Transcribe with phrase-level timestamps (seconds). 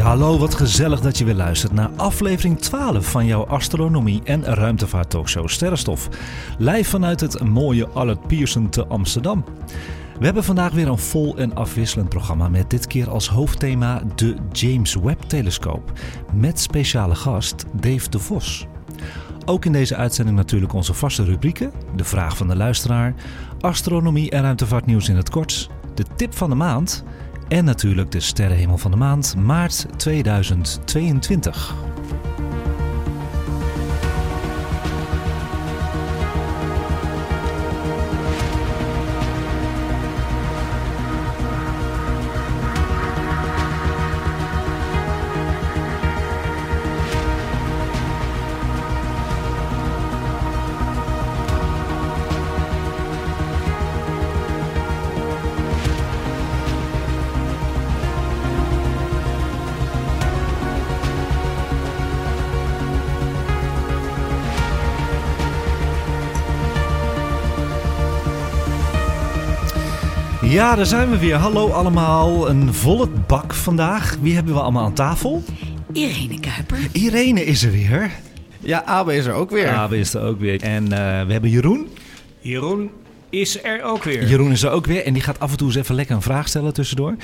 [0.00, 5.48] Hallo, wat gezellig dat je weer luistert naar aflevering 12 van jouw astronomie- en ruimtevaart-talkshow
[5.48, 6.08] Sterrenstof.
[6.58, 9.44] Live vanuit het mooie Allard Pierson te Amsterdam.
[10.18, 14.36] We hebben vandaag weer een vol en afwisselend programma met dit keer als hoofdthema de
[14.52, 15.92] James Webb-telescoop.
[16.32, 18.66] Met speciale gast Dave de Vos.
[19.44, 23.14] Ook in deze uitzending natuurlijk onze vaste rubrieken: de vraag van de luisteraar,
[23.60, 27.04] astronomie en ruimtevaartnieuws in het kort, de tip van de maand
[27.50, 31.74] en natuurlijk de sterrenhemel van de maand maart 2022.
[70.60, 71.34] Ja, daar zijn we weer.
[71.34, 72.48] Hallo allemaal.
[72.48, 74.16] Een volle bak vandaag.
[74.20, 75.42] Wie hebben we allemaal aan tafel?
[75.92, 76.78] Irene Kuiper.
[76.92, 78.10] Irene is er weer.
[78.58, 79.68] Ja, Abe is er ook weer.
[79.68, 80.62] Abe is er ook weer.
[80.62, 81.88] En eh, we hebben Jeroen.
[82.40, 82.90] Jeroen
[83.30, 84.26] is er ook weer.
[84.26, 85.04] Jeroen is er ook weer.
[85.04, 87.14] En die gaat af en toe eens even lekker een vraag stellen tussendoor.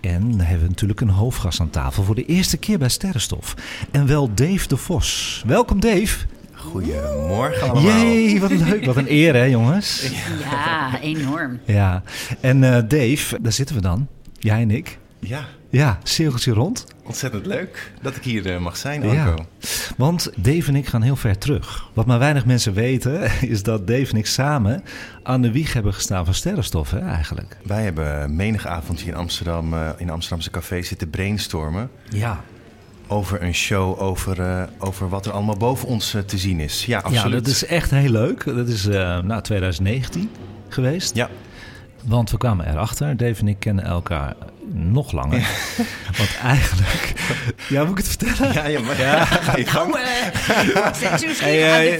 [0.00, 3.54] En dan hebben we natuurlijk een hoofdgast aan tafel voor de eerste keer bij Sterrenstof.
[3.90, 5.42] En wel Dave de Vos.
[5.46, 6.18] Welkom Dave.
[6.60, 7.82] Goedemorgen allemaal.
[7.92, 8.84] Jee, wat leuk.
[8.84, 10.10] Wat een eer hè jongens.
[10.50, 11.60] Ja, enorm.
[11.64, 12.02] Ja.
[12.40, 14.08] En eh, Dave, daar zitten we dan.
[14.38, 14.98] Jij en ik.
[15.18, 16.86] Ja, Ja, cirkeltje rond.
[17.04, 19.44] ontzettend leuk dat ik hier eh, mag zijn, Ja, Anko.
[19.96, 21.88] want Dave en ik gaan heel ver terug.
[21.94, 23.20] Wat maar weinig mensen weten,
[23.54, 24.82] is dat Dave en ik samen
[25.22, 27.56] aan de wieg hebben gestaan van sterrenstof, hè, eigenlijk.
[27.64, 32.44] Wij hebben menig avondje in Amsterdam, eh, in Amsterdamse café zitten brainstormen Ja.
[33.10, 36.86] Over een show over, eh, over wat er allemaal boven ons eh, te zien is.
[36.86, 37.22] Ja, absoluut.
[37.22, 38.44] Ja, dat is echt heel leuk.
[38.44, 40.30] Dat is eh nou, 2019
[40.68, 41.14] geweest.
[41.14, 41.28] Ja,
[42.04, 44.34] Want we kwamen erachter, Dave en ik kennen elkaar
[44.72, 45.38] nog langer.
[46.18, 47.12] Want eigenlijk...
[47.68, 48.52] Ja, moet ik het vertellen?
[48.54, 49.24] ja, ja, maar, ja.
[49.46, 49.94] ga je gang.
[51.40, 51.98] Eh,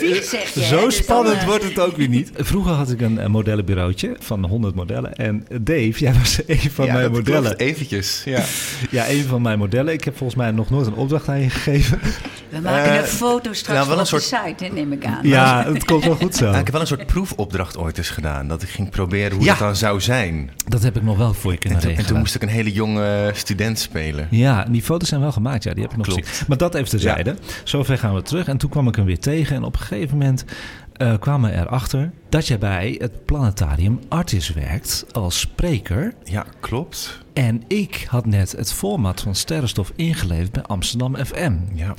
[0.62, 2.30] zo eh, Dus spannend eh, wordt het ook weer niet.
[2.36, 5.14] Vroeger had ik een, een modellenbureautje van 100 modellen.
[5.14, 7.42] En Dave, jij was een van ja, mijn dat modellen.
[7.42, 7.60] klopt.
[7.60, 8.42] Eventjes, ja.
[8.90, 9.92] Ja, een van mijn modellen.
[9.92, 12.00] Ik heb volgens mij nog nooit een opdracht aan je gegeven.
[12.48, 14.70] We maken Eh, een foto straks nou, wel van een op soort- de site, hè,
[14.70, 15.18] neem ik aan.
[15.22, 16.44] Ja, het komt wel goed zo.
[16.44, 18.48] Nou, ik heb wel een soort proefopdracht ooit eens gedaan.
[18.48, 19.50] Dat ik ging proberen hoe Ja.
[19.50, 20.50] dat dan zou zijn.
[20.68, 22.59] Dat heb ik nog wel voor je En kunnen en toen moest ik een hele
[22.68, 24.26] jonge student spelen.
[24.30, 25.64] Ja, die foto's zijn wel gemaakt.
[25.64, 26.28] Ja, die heb ik nog Klopt.
[26.28, 26.44] gezien.
[26.48, 27.34] Maar dat even terzijde.
[27.64, 28.48] Zover gaan we terug.
[28.48, 29.56] En toen kwam ik hem weer tegen.
[29.56, 30.44] En op een gegeven moment
[30.92, 36.14] eh, kwamen we erachter dat jij bij het planetarium Artis werkt als spreker.
[36.24, 37.18] Ja, klopt.
[37.32, 41.52] En ik had net het format van Sterrenstof ingeleverd bij Amsterdam FM.
[41.74, 41.94] Ja.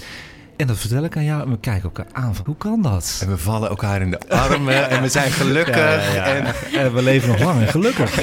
[0.61, 3.19] En dat vertel ik aan jou en we kijken elkaar aan van, hoe kan dat?
[3.23, 6.15] En we vallen elkaar in de armen en we zijn gelukkig.
[6.15, 6.45] En,
[6.79, 8.21] En we leven nog lang en gelukkig.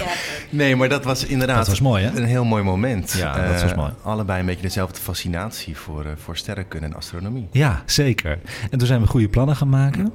[0.51, 2.17] nee, maar dat was inderdaad Dat was mooi, hè?
[2.17, 3.13] een heel mooi moment.
[3.13, 3.93] Ja, dat was Eh, mooi.
[4.03, 7.49] Allebei een beetje dezelfde fascinatie voor, eh, voor sterrenkunde en astronomie.
[7.53, 8.39] Ja, zeker.
[8.71, 10.13] En toen zijn we goede plannen gaan maken.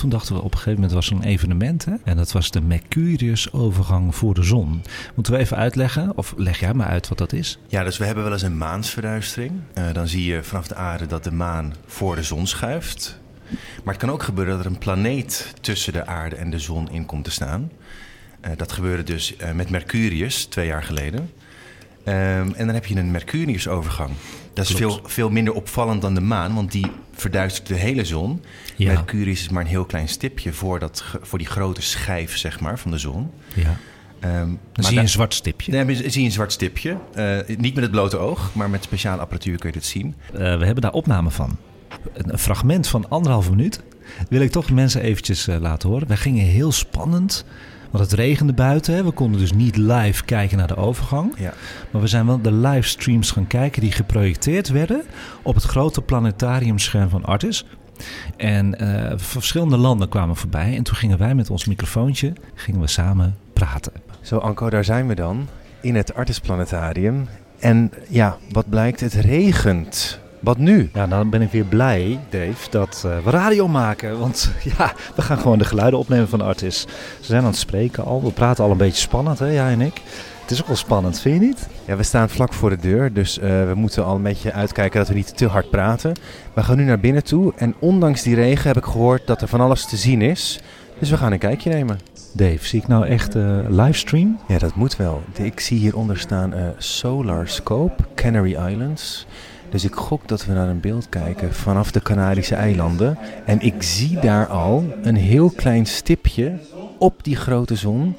[0.00, 1.84] En toen dachten we op een gegeven moment was er een evenement.
[1.84, 1.94] Hè?
[2.04, 4.82] En dat was de Mercurius-overgang voor de zon.
[5.14, 6.16] Moeten we even uitleggen?
[6.16, 7.58] Of leg jij maar uit wat dat is?
[7.66, 9.52] Ja, dus we hebben wel eens een maansverduistering.
[9.74, 13.18] Eh, dan zie je vanaf de aarde dat de maan voor de zon schuift.
[13.84, 16.90] Maar het kan ook gebeuren dat er een planeet tussen de aarde en de zon
[16.90, 17.70] in komt te staan.
[18.40, 21.30] Eh, dat gebeurde dus eh, met Mercurius twee jaar geleden.
[22.04, 24.10] Ehm, en dan heb je een Mercurius-overgang.
[24.52, 24.94] Dat is Klopt.
[24.94, 28.42] veel, veel minder opvallend dan de maan, want die verduistert de hele zon.
[28.84, 28.92] Ja.
[28.92, 32.78] Mercurius is maar een heel klein stipje voor, dat, voor die grote schijf zeg maar,
[32.78, 33.30] van de zon.
[33.54, 33.76] Ja.
[34.20, 35.72] Ehm, Dan maar zie je een zwart stipje.
[35.72, 36.96] Nee, maar zie je een zwart stipje.
[37.14, 40.14] Eh, niet met het blote oog, maar met speciale apparatuur kun je dit zien.
[40.32, 41.56] Eh, we hebben daar opname van.
[42.12, 43.80] Een, een fragment van anderhalve minuut.
[44.28, 46.08] Wil ik toch mensen eventjes eh, laten horen.
[46.08, 47.44] Wij gingen heel spannend.
[47.90, 48.94] Want het regende buiten.
[48.94, 49.04] Hè.
[49.04, 51.34] We konden dus niet live kijken naar de overgang.
[51.38, 51.52] Ja.
[51.90, 55.02] Maar we zijn wel de livestreams gaan kijken die geprojecteerd werden
[55.42, 57.64] op het grote planetariumscherm van Artis.
[58.36, 60.76] En eh, verschillende landen kwamen voorbij.
[60.76, 63.92] En toen gingen wij met ons microfoontje gingen we samen praten.
[64.20, 65.48] Zo, Anko, daar zijn we dan.
[65.80, 69.00] In het Artis Planetarium En ja, wat blijkt?
[69.00, 70.20] Het regent.
[70.40, 70.90] Wat nu?
[70.94, 74.18] Ja, dan ben ik weer blij, Dave, dat eh, we radio maken.
[74.18, 76.88] Want ja, we gaan gewoon de geluiden opnemen van de artist.
[77.20, 78.22] Ze zijn aan het spreken al.
[78.22, 80.02] We praten al een beetje spannend, hè, jij en ik.
[80.50, 81.68] Het is ook wel spannend, vind je niet?
[81.84, 84.98] Ja, we staan vlak voor de deur, dus eh, we moeten al een beetje uitkijken
[84.98, 86.12] dat we niet te hard praten.
[86.54, 89.48] We gaan nu naar binnen toe en ondanks die regen heb ik gehoord dat er
[89.48, 90.60] van alles te zien is.
[90.98, 91.98] Dus we gaan een kijkje nemen.
[92.32, 94.38] Dave, zie ik nou echt eh livestream?
[94.48, 95.22] Ja, dat moet wel.
[95.38, 99.26] Ik zie hieronder staan eh, Solar Scope, Canary Islands.
[99.68, 103.18] Dus ik gok dat we naar een beeld kijken vanaf de Canarische eilanden.
[103.44, 106.58] En ik zie daar al een heel klein stipje
[106.98, 108.16] op die grote zon.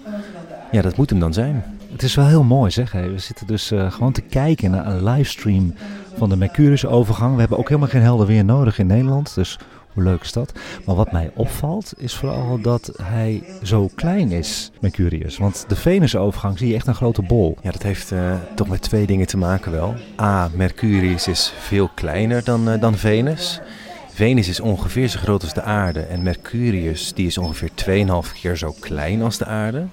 [0.72, 1.64] Ja, dat moet hem dan zijn.
[1.92, 2.92] Het is wel heel mooi, zeg.
[2.92, 5.74] We zitten dus eh, gewoon te kijken naar een livestream
[6.18, 7.34] van de Mercurius-overgang.
[7.34, 9.58] We hebben ook helemaal geen helder weer nodig in Nederland, dus
[9.94, 10.52] hoe leuk is dat?
[10.86, 15.38] Maar wat mij opvalt, is vooral dat hij zo klein is, Mercurius.
[15.38, 17.58] Want de Venus-overgang zie je echt een grote bol.
[17.62, 19.96] Ja, dat heeft eh, toch met twee dingen te maken wel.
[20.20, 23.62] A, Mercurius is veel kleiner dan, eh, dan Venus.
[24.14, 27.70] Venus is ongeveer zo groot als de aarde en Mercurius die is ongeveer
[28.26, 29.86] 2,5 keer zo klein als de aarde.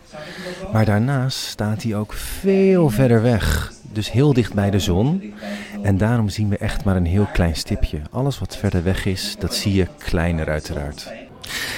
[0.73, 5.35] Maar daarnaast staat hij ook veel verder weg, dus heel dicht bij de zon.
[5.83, 8.01] En daarom zien we echt maar een heel klein stipje.
[8.11, 11.13] Alles wat verder weg is, dat zie je kleiner uiteraard.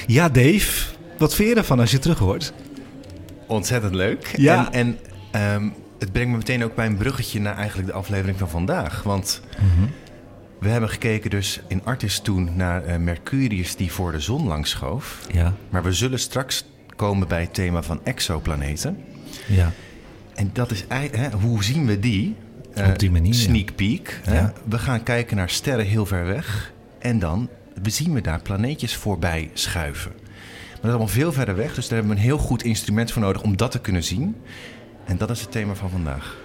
[0.07, 0.87] Ja, Dave,
[1.19, 2.53] wat vind je ervan als je terug hoort?
[3.47, 4.35] Ontzettend leuk.
[4.37, 4.73] Ja.
[4.73, 4.99] En, en
[5.31, 9.03] ehm, het brengt me meteen ook bij een bruggetje naar eigenlijk de aflevering van vandaag.
[9.03, 9.41] Want
[10.61, 14.71] we hebben gekeken dus in Artis toen naar eh, Mercurius die voor de zon langs
[14.71, 15.27] schoof.
[15.33, 16.65] Ja, Maar we zullen straks
[16.97, 18.99] komen bij het thema van exoplaneten.
[19.47, 19.73] ja.
[20.35, 22.35] En dat is eigenlijk, hè, hoe zien we die?
[22.75, 23.35] Eh, Op die manier.
[23.35, 24.21] Sneak peek.
[24.25, 24.35] Hè?
[24.39, 24.53] Ja.
[24.69, 26.73] We gaan kijken naar sterren heel ver weg.
[26.99, 27.49] En dan
[27.83, 30.13] zien we daar planeetjes voorbij schuiven.
[30.13, 31.75] Maar dat is allemaal veel verder weg.
[31.75, 34.37] Dus daar hebben we een heel goed instrument voor nodig om dat te kunnen zien.
[35.05, 36.37] En dat is het thema van vandaag.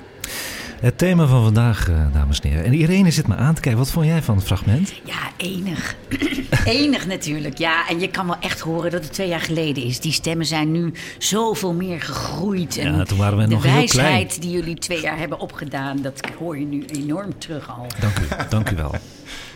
[0.82, 2.66] Het thema van vandaag, eh, dames en heren.
[2.66, 3.80] En Irene zit me aan te kijken.
[3.80, 4.94] Wat vond jij van het fragment?
[5.06, 5.96] Ja, enig.
[6.66, 7.58] enig natuurlijk.
[7.58, 10.00] Ja, en je kan wel echt horen dat het twee jaar geleden is.
[10.00, 12.78] Die stemmen zijn nu zoveel meer gegroeid.
[12.78, 14.42] En Ja, toen waren we de nog heel wijsheid klein.
[14.42, 17.88] die jullie twee jaar hebben opgedaan, dat hoor je nu enorm terug al.
[18.00, 18.96] Dank u, dank u wel.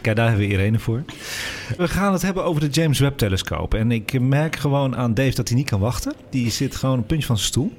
[0.01, 1.03] Kijk, daar hebben we Irene voor.
[1.77, 3.73] We gaan het hebben over de James Webb-telescoop.
[3.73, 6.13] En ik merk gewoon aan Dave dat hij niet kan wachten.
[6.29, 7.73] Die zit gewoon een puntje van zijn stoel.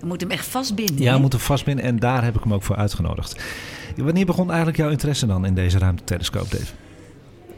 [0.00, 1.02] We moeten hem echt vastbinden.
[1.02, 3.42] Ja, we moeten vastbinden en daar heb ik hem ook voor uitgenodigd.
[3.96, 6.72] Wanneer begon eigenlijk jouw interesse dan in deze ruimtetelescoop, Dave?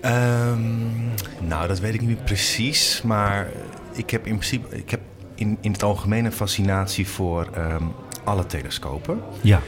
[0.01, 3.03] Ehm, nou, dat weet ik niet meer precies.
[3.05, 3.49] Maar
[3.93, 5.01] ik heb in principe ik heb
[5.35, 7.85] in, in het algemeen een fascinatie voor ehm,
[8.25, 9.21] alle telescopen.
[9.41, 9.61] Ja.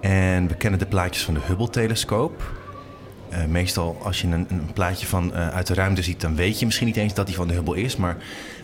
[0.00, 2.59] En we kennen de plaatjes van de Hubble-telescoop.
[3.30, 6.58] Eh, meestal als je een, een plaatje van, eh, uit de ruimte ziet, dan weet
[6.58, 7.96] je misschien niet eens dat die van de Hubble is.
[7.96, 8.16] Maar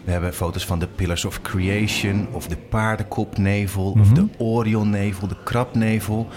[0.04, 5.36] we hebben foto's van de Pillars of Creation, of de paardenkopnevel, of de Orionnevel, de
[5.44, 6.28] krabnevel.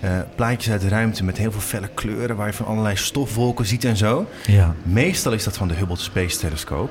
[0.00, 3.66] Eh, plaatjes uit de ruimte met heel veel felle kleuren, waar je van allerlei stofwolken
[3.66, 4.28] ziet en zo.
[4.46, 4.74] Ja.
[4.82, 6.90] Meestal is dat van de Hubble Space Telescoop.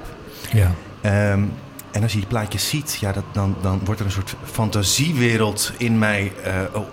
[0.54, 0.72] Ja.
[1.02, 1.44] Ehm,
[1.92, 5.74] en als je die plaatjes ziet, ja, dat, dan, dan wordt er een soort fantasiewereld
[5.78, 6.32] in mij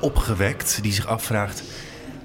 [0.01, 0.79] opgewekt.
[0.83, 1.63] Die zich afvraagt,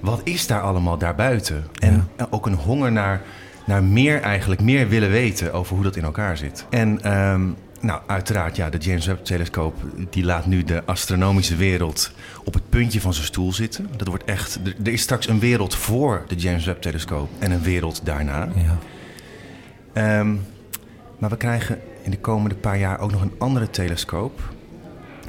[0.02, 1.64] wat is daar allemaal daarbuiten?
[1.78, 3.22] En eh, ook een honger naar,
[3.66, 6.66] naar meer eigenlijk, meer willen weten over hoe dat in elkaar zit.
[6.70, 7.48] En ehm,
[7.80, 9.74] nou, uiteraard, ja, de James Webb-telescoop...
[10.10, 12.12] die laat nu de astronomische wereld
[12.44, 13.88] op het puntje van zijn stoel zitten.
[13.96, 14.58] Dat wordt echt...
[14.64, 18.48] Er, er is straks een wereld voor de James Webb-telescoop en een wereld daarna.
[18.54, 18.78] ja.
[19.92, 20.34] Ehm,
[21.18, 24.40] maar we krijgen in de komende paar jaar ook nog een andere telescoop.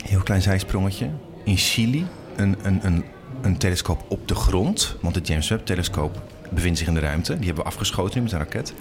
[0.06, 1.10] Heel klein zijsprongetje.
[1.44, 3.04] In Chili een, een, een,
[3.44, 4.96] een telescoop op de grond.
[5.02, 7.36] Want de James Webb-telescoop bevindt zich in de ruimte.
[7.36, 8.74] Die hebben we afgeschoten met een raket.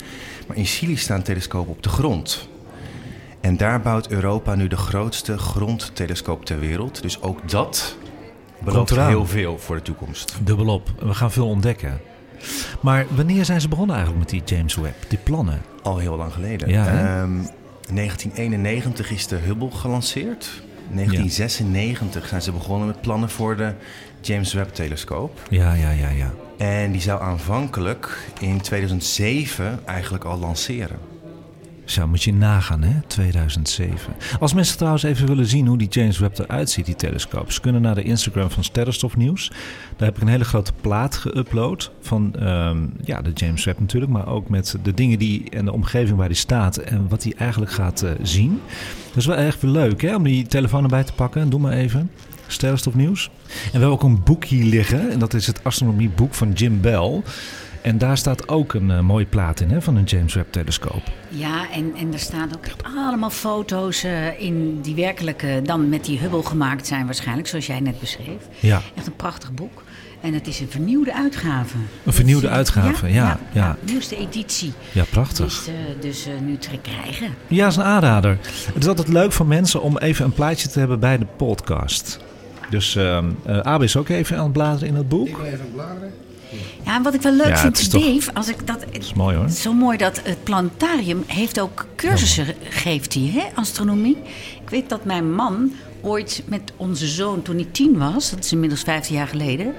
[0.47, 2.49] Maar in Chili staan telescopen op de grond.
[3.41, 7.03] En daar bouwt Europa nu de grootste grondtelescoop ter wereld.
[7.03, 7.97] Dus ook dat
[8.65, 10.37] belooft heel veel voor de toekomst.
[10.43, 10.93] Dubbelop.
[10.99, 12.01] We gaan veel ontdekken.
[12.81, 15.05] Maar wanneer zijn ze begonnen eigenlijk met die James Webb?
[15.09, 15.63] Die plannen?
[15.83, 16.69] Al heel lang geleden.
[16.69, 16.87] Ja?
[16.87, 17.33] Ehm,
[17.93, 20.63] 1991 is de Hubble gelanceerd.
[20.95, 23.73] 1996 zijn ze begonnen met plannen voor de
[24.21, 25.41] James Webb-telescoop.
[25.51, 26.33] Ja, ja, ja, ja.
[26.59, 30.99] En die zou aanvankelijk in 2007 eigenlijk al lanceren.
[31.93, 33.01] Zo moet je nagaan, hè?
[33.07, 34.15] 2007.
[34.41, 37.61] Als mensen trouwens even willen zien hoe die James Webb eruit ziet, die telescoop, ze
[37.61, 39.51] kunnen naar de Instagram van Sterrenstofnieuws.
[39.97, 44.13] Daar heb ik een hele grote plaat geüpload van ehm, ja, de James Webb natuurlijk,
[44.13, 47.33] maar ook met de dingen die en de omgeving waar die staat en wat hij
[47.37, 48.61] eigenlijk gaat eh, zien.
[49.09, 50.15] Dat is wel echt leuk, hè?
[50.17, 51.51] Om die telefoon erbij te pakken.
[51.51, 52.11] Doe maar even.
[52.47, 53.25] Sterrenstofnieuws.
[53.25, 55.11] En we hebben ook een boek hier liggen.
[55.11, 57.23] En dat is het astronomieboek van Jim Bell.
[57.83, 61.03] En daar staat ook een uh, mooie plaat in hè, van een James Webb telescoop.
[61.29, 65.89] Ja, en, en er staan ook echt allemaal foto's uh, in die werkelijk uh, dan
[65.89, 68.49] met die Hubble gemaakt zijn waarschijnlijk, zoals jij net beschreef.
[68.61, 68.81] Ja.
[68.95, 69.83] Echt een prachtig boek.
[70.21, 71.77] En het is een vernieuwde uitgave.
[72.05, 73.15] Een vernieuwde uitgave, ja.
[73.15, 74.73] ja, ja, nieuwste editie.
[74.93, 75.45] Ja, prachtig.
[75.45, 77.35] Dus, uh, dus uh, nu te krijgen.
[77.47, 78.39] Ja, is een aanrader.
[78.73, 82.19] Het is altijd leuk voor mensen om even een plaatje te hebben bij de podcast.
[82.71, 83.19] Dus uh,
[83.63, 85.29] Abe is ook even aan het bladeren in het boek.
[85.29, 86.13] Ik wil even bladeren.
[86.85, 89.49] Ja, en wat ik wel leuk vind, Dave, als ik dat, is mooi hoor.
[89.49, 92.53] Zo mooi dat het planetarium heeft ook cursussen, ja.
[92.69, 94.17] geeft hij, hè, astronomie.
[94.63, 98.53] Ik weet dat mijn man ooit met onze zoon, toen hij tien was, dat is
[98.53, 99.75] inmiddels 15 jaar geleden,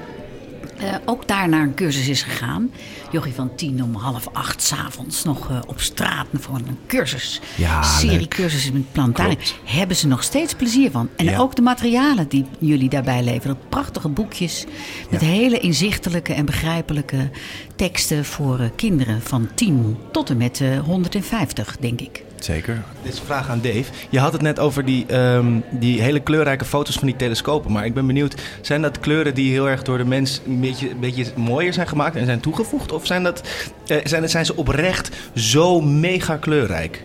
[0.82, 2.72] uh, ook daar naar een cursus is gegaan.
[3.14, 7.42] Jochie van tien om half acht s'avonds nog uh, op straat voor een cursus.
[7.58, 8.30] Ja, serie leuk.
[8.30, 9.38] cursussen met planetarium.
[9.64, 11.10] Hebben ze nog steeds plezier van.
[11.16, 11.38] En Ja.
[11.38, 13.58] ook de materialen die jullie daarbij leveren.
[13.70, 14.66] Prachtige boekjes
[15.10, 15.28] met Ja.
[15.28, 17.30] hele inzichtelijke en begrijpelijke
[17.76, 22.24] teksten voor uh, kinderen van 10 tot en met uh, 150, denk ik.
[22.44, 22.84] Zeker.
[23.02, 23.84] Dit is een vraag aan Dave.
[24.10, 27.72] Je had het net over die, um, die hele kleurrijke foto's van die telescopen.
[27.72, 30.90] Maar ik ben benieuwd, zijn dat kleuren die heel erg door de mens een beetje,
[30.90, 32.92] een beetje mooier zijn gemaakt en zijn toegevoegd?
[32.92, 33.42] Of zijn, dat,
[33.88, 37.04] uh, zijn, zijn ze oprecht zo mega kleurrijk?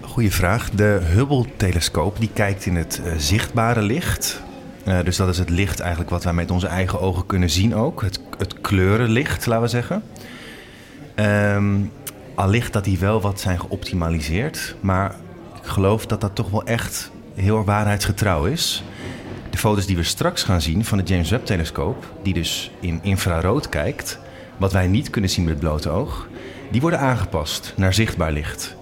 [0.00, 0.70] Goeie vraag.
[0.70, 4.42] De Hubble-telescoop die kijkt in het uh, zichtbare licht.
[4.88, 7.74] Uh, dus dat is het licht eigenlijk wat wij met onze eigen ogen kunnen zien
[7.74, 8.02] ook.
[8.02, 10.02] Het, het kleurenlicht, laten we zeggen.
[11.16, 11.90] Um,
[12.34, 14.74] allicht dat die wel wat zijn geoptimaliseerd.
[14.80, 15.14] Maar
[15.62, 18.84] ik geloof dat dat toch wel echt heel waarheidsgetrouw is.
[19.50, 22.12] De foto's die we straks gaan zien van de James Webb-telescoop...
[22.22, 24.18] die dus in infrarood kijkt...
[24.56, 26.28] wat wij niet kunnen zien met het blote oog...
[26.70, 28.76] die worden aangepast naar zichtbaar licht.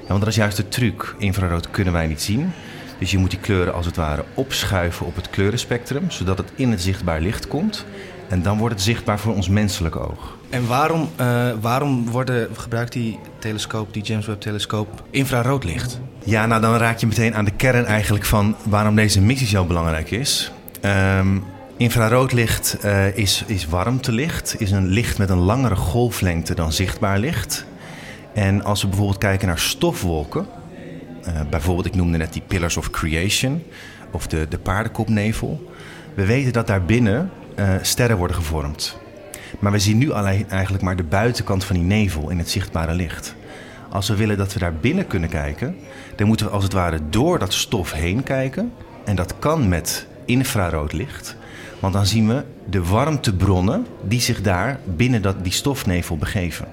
[0.00, 1.14] Ja, want dat is juist de truc.
[1.18, 2.52] Infrarood kunnen wij niet zien...
[2.98, 6.10] Dus je moet die kleuren als het ware opschuiven op het kleurenspectrum...
[6.10, 7.84] zodat het in het zichtbaar licht komt...
[8.28, 10.35] en dan wordt het zichtbaar voor ons menselijke oog.
[10.50, 12.06] En waarom, uh, waarom
[12.52, 16.00] gebruikt die telescoop, die James Webb-telescoop, infraroodlicht?
[16.24, 19.64] Ja, nou dan raak je meteen aan de kern eigenlijk van waarom deze missie zo
[19.64, 20.52] belangrijk is.
[21.18, 21.44] Um,
[21.76, 27.64] infraroodlicht uh, is, is warmtelicht, is een licht met een langere golflengte dan zichtbaar licht.
[28.34, 30.46] En als we bijvoorbeeld kijken naar stofwolken,
[31.26, 33.62] uh, bijvoorbeeld ik noemde net die Pillars of Creation
[34.10, 35.70] of de, de paardenkopnevel.
[36.14, 37.30] We weten dat daarbinnen
[37.82, 38.98] sterren worden gevormd.
[39.58, 42.94] Maar we zien nu alleen eigenlijk maar de buitenkant van die nevel in het zichtbare
[42.94, 43.34] licht.
[43.90, 45.76] Als we willen dat we daar binnen kunnen kijken,
[46.16, 48.72] dan moeten we als het ware door dat stof heen kijken.
[49.04, 51.36] En dat kan met infrarood licht.
[51.80, 56.68] Want dan zien we de warmtebronnen die zich daar binnen dat, die stofnevel begeven.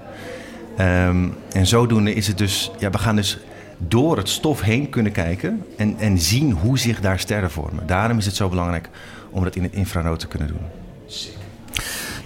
[0.80, 3.38] Um, en zodoende is het dus, ja, we gaan dus
[3.78, 7.86] door het stof heen kunnen kijken en, en zien hoe zich daar sterren vormen.
[7.86, 8.88] Daarom is het zo belangrijk
[9.30, 10.66] om dat in het infrarood te kunnen doen.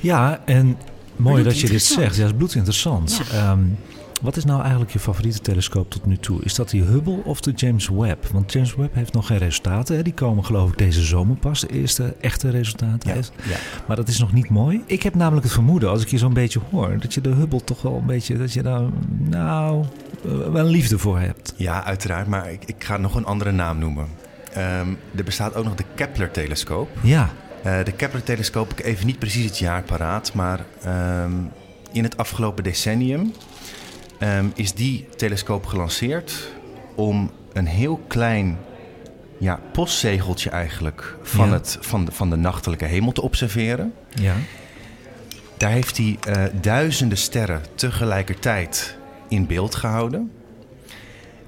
[0.00, 0.76] Ja, en
[1.16, 2.16] mooi dat je dit zegt.
[2.16, 3.20] Ja, dat is bloedinteressant.
[3.32, 3.50] Ja.
[3.50, 3.78] Um,
[4.22, 6.40] wat is nou eigenlijk je favoriete telescoop tot nu toe?
[6.42, 8.26] Is dat die Hubble of de James Webb?
[8.26, 9.96] Want James Webb heeft nog geen resultaten.
[9.96, 10.02] Hè?
[10.02, 11.60] Die komen geloof ik deze zomer pas.
[11.60, 13.16] De eerste echte resultaten.
[13.48, 13.56] Ja.
[13.86, 14.82] Maar dat is nog niet mooi.
[14.86, 16.98] Ik heb namelijk het vermoeden, als ik je zo'n beetje hoor...
[16.98, 18.38] dat je de Hubble toch wel een beetje...
[18.38, 18.82] dat je daar
[19.18, 19.84] nou
[20.22, 21.54] wel een liefde voor hebt.
[21.56, 22.26] Ja, uiteraard.
[22.26, 24.06] Maar ik, ik ga nog een andere naam noemen.
[24.56, 26.88] Um, er bestaat ook nog de Kepler-telescoop.
[27.02, 27.30] Ja.
[27.68, 30.64] Uh, de Kepler-telescoop, ik even niet precies het jaar paraat, maar
[31.22, 31.50] um,
[31.92, 33.32] in het afgelopen decennium
[34.20, 36.52] um, is die telescoop gelanceerd
[36.94, 38.58] om een heel klein
[39.38, 41.52] ja, postzegeltje eigenlijk van, Ja.
[41.52, 43.94] het, van, de, van de nachtelijke hemel te observeren.
[44.14, 44.34] Ja.
[45.56, 48.96] Daar heeft hij uh, duizenden sterren tegelijkertijd
[49.28, 50.30] in beeld gehouden.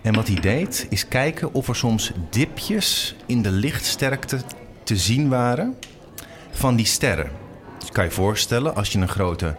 [0.03, 4.41] En wat hij deed, is kijken of er soms dipjes in de lichtsterkte
[4.83, 5.77] te zien waren
[6.61, 7.31] van die sterren.
[7.79, 9.57] Dus je kan je voorstellen, als je een grote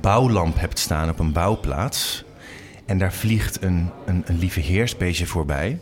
[0.00, 2.24] bouwlamp hebt staan op een bouwplaats...
[2.86, 5.78] en daar vliegt een, een, een lieve heersbeestje voorbij...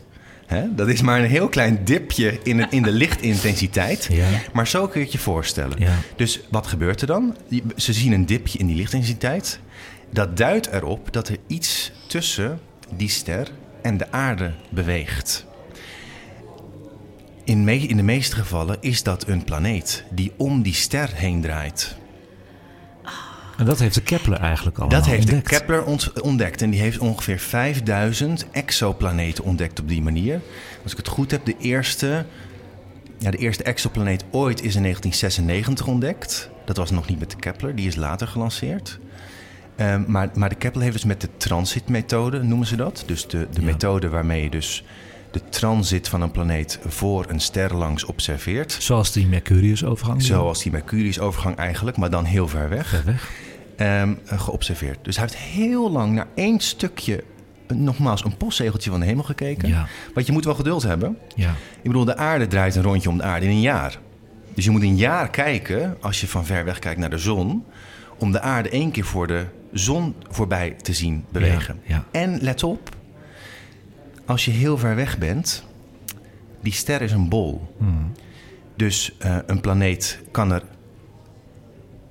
[0.47, 0.75] Hè?
[0.75, 4.09] Dat is maar een heel klein dipje in, het, in de lichtintensiteit.
[4.11, 4.27] Ja.
[4.53, 5.81] Maar zo kun je het je voorstellen.
[5.81, 5.95] Ja.
[6.17, 7.37] Dus wat gebeurt er dan?
[7.77, 9.61] Ze zien een dipje in die lichtintensiteit.
[10.11, 12.61] Dat duidt erop dat er iets tussen
[12.97, 13.49] die ster
[13.83, 15.47] en de aarde beweegt.
[17.45, 21.41] In, me in de meeste gevallen is dat een planeet die om die ster heen
[21.41, 21.97] draait.
[23.57, 25.51] En dat heeft de Kepler eigenlijk al Dat heeft ontdekt.
[25.51, 26.63] de Kepler ont ontdekt.
[26.63, 30.41] En die heeft ongeveer 5000 exoplaneten ontdekt op die manier.
[30.83, 32.25] Als ik het goed heb, de eerste,
[33.19, 36.51] ja, de eerste exoplaneet ooit is in 1996 ontdekt.
[36.65, 38.99] Dat was nog niet met de Kepler, die is later gelanceerd.
[39.81, 43.03] Um, maar, maar de Kepler heeft dus met de transitmethode, noemen ze dat.
[43.07, 43.67] Dus de, de Ja.
[43.67, 44.85] methode waarmee je dus
[45.33, 48.77] de transit van een planeet voor een ster langs observeert.
[48.81, 50.23] Zoals die Mercurius-overgang.
[50.23, 52.89] Zoals die Mercurius-overgang eigenlijk, maar dan heel ver weg.
[52.89, 53.31] Ver weg.
[53.77, 54.99] ehm, geobserveerd.
[55.03, 57.25] Dus hij heeft heel lang naar één stukje,
[57.67, 59.69] eh, nogmaals, een postzegeltje van de hemel gekeken.
[59.69, 59.87] Ja.
[60.15, 61.19] Want je moet wel geduld hebben.
[61.35, 61.51] Ja.
[61.77, 63.99] Ik bedoel, de aarde draait een rondje om de aarde in een jaar.
[64.55, 67.65] Dus je moet een jaar kijken, als je van ver weg kijkt naar de zon,
[68.19, 71.81] om de aarde één keer voor de zon voorbij te zien bewegen.
[71.85, 72.21] Ja, ja.
[72.21, 72.89] En let op,
[74.27, 75.65] als je heel ver weg bent,
[76.61, 77.75] die ster is een bol.
[77.79, 78.13] Hmm.
[78.77, 80.63] Dus eh, een planeet kan er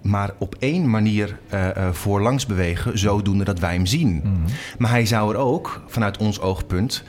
[0.01, 4.19] maar op één manier eh eh, voorlangs bewegen, zodoende dat wij hem zien.
[4.23, 4.43] Hmm.
[4.77, 7.03] Maar hij zou er ook, vanuit ons oogpunt,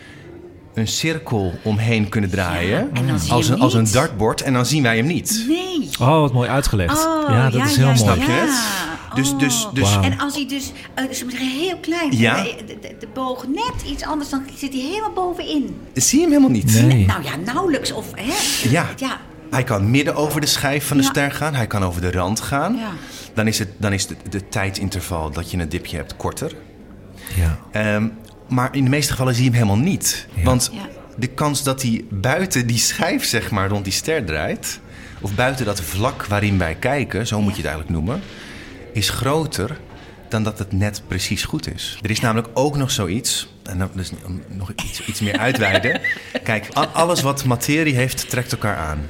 [0.74, 2.90] een cirkel omheen kunnen draaien.
[3.28, 3.92] als, een, als een niet.
[3.92, 4.42] dartboard.
[4.42, 5.44] En dan zien wij hem niet.
[5.48, 5.88] Nee.
[6.00, 7.06] Oh, wat mooi uitgelegd.
[7.06, 7.98] Oh, ja, dat is heel ja, mooi.
[7.98, 8.38] Snap je ja.
[8.38, 8.91] het?
[9.14, 9.74] Dus- dus- Oh.
[9.74, 10.02] dus- Wauw.
[10.02, 12.42] En als hij dus, eh dus zeggen, heel klein, Ja.
[12.42, 15.76] de, de, de boog net iets anders, dan zit hij helemaal bovenin.
[15.94, 16.82] Zie je hem helemaal niet?
[16.86, 17.06] Nee.
[17.06, 17.92] Nou ja, nauwelijks.
[17.92, 18.68] Of, hè?
[18.70, 18.88] Ja.
[18.96, 19.20] ja.
[19.50, 21.08] Hij kan midden over de schijf van de Ja.
[21.08, 21.54] ster gaan.
[21.54, 22.76] Hij kan over de rand gaan.
[22.76, 22.90] Ja.
[23.34, 26.52] Dan is, het, dan is de, de tijdsinterval dat je een dipje hebt korter.
[27.36, 27.58] Ja.
[27.70, 28.08] Ehm,
[28.48, 30.26] maar in de meeste gevallen zie je hem helemaal niet.
[30.34, 30.42] Ja.
[30.42, 30.80] Want Ja.
[31.16, 34.80] de kans dat hij buiten die schijf, zeg maar, rond die ster draait...
[35.20, 38.22] of buiten dat vlak waarin wij kijken, zo moet je het eigenlijk noemen...
[38.92, 39.78] is groter
[40.28, 41.98] dan dat het net precies goed is.
[42.02, 43.54] Er is namelijk ook nog zoiets...
[43.62, 44.12] en dan dus
[44.48, 46.00] nog iets, iets meer uitweiden.
[46.42, 49.08] Kijk, alles wat materie heeft, trekt elkaar aan.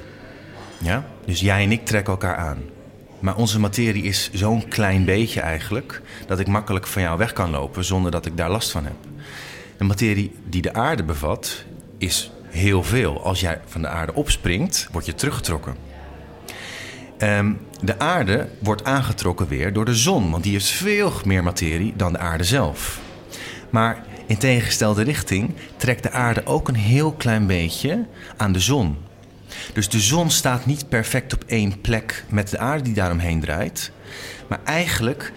[0.79, 1.05] Ja?
[1.25, 2.59] Dus jij en ik trekken elkaar aan.
[3.21, 6.03] Maar onze materie is zo'n klein beetje eigenlijk...
[6.27, 8.97] dat ik makkelijk van jou weg kan lopen zonder dat ik daar last van heb.
[9.77, 11.65] De materie die de aarde bevat
[11.99, 13.25] is heel veel.
[13.25, 15.92] Als jij van de aarde opspringt, word je teruggetrokken.
[17.23, 21.93] Ehm, de aarde wordt aangetrokken weer door de zon, want die heeft veel meer materie
[21.97, 23.01] dan de aarde zelf.
[23.71, 28.97] Maar in tegengestelde richting trekt de aarde ook een heel klein beetje aan de zon.
[29.73, 33.91] Dus de zon staat niet perfect op één plek met de aarde die daaromheen draait.
[34.49, 35.33] Maar eigenlijk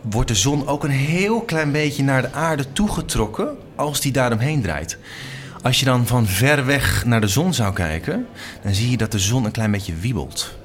[0.00, 4.62] wordt de zon ook een heel klein beetje naar de aarde toegetrokken als die daaromheen
[4.62, 4.98] draait.
[5.62, 8.26] Als je dan van ver weg naar de zon zou kijken,
[8.62, 10.60] dan zie je dat de zon een klein beetje wiebelt.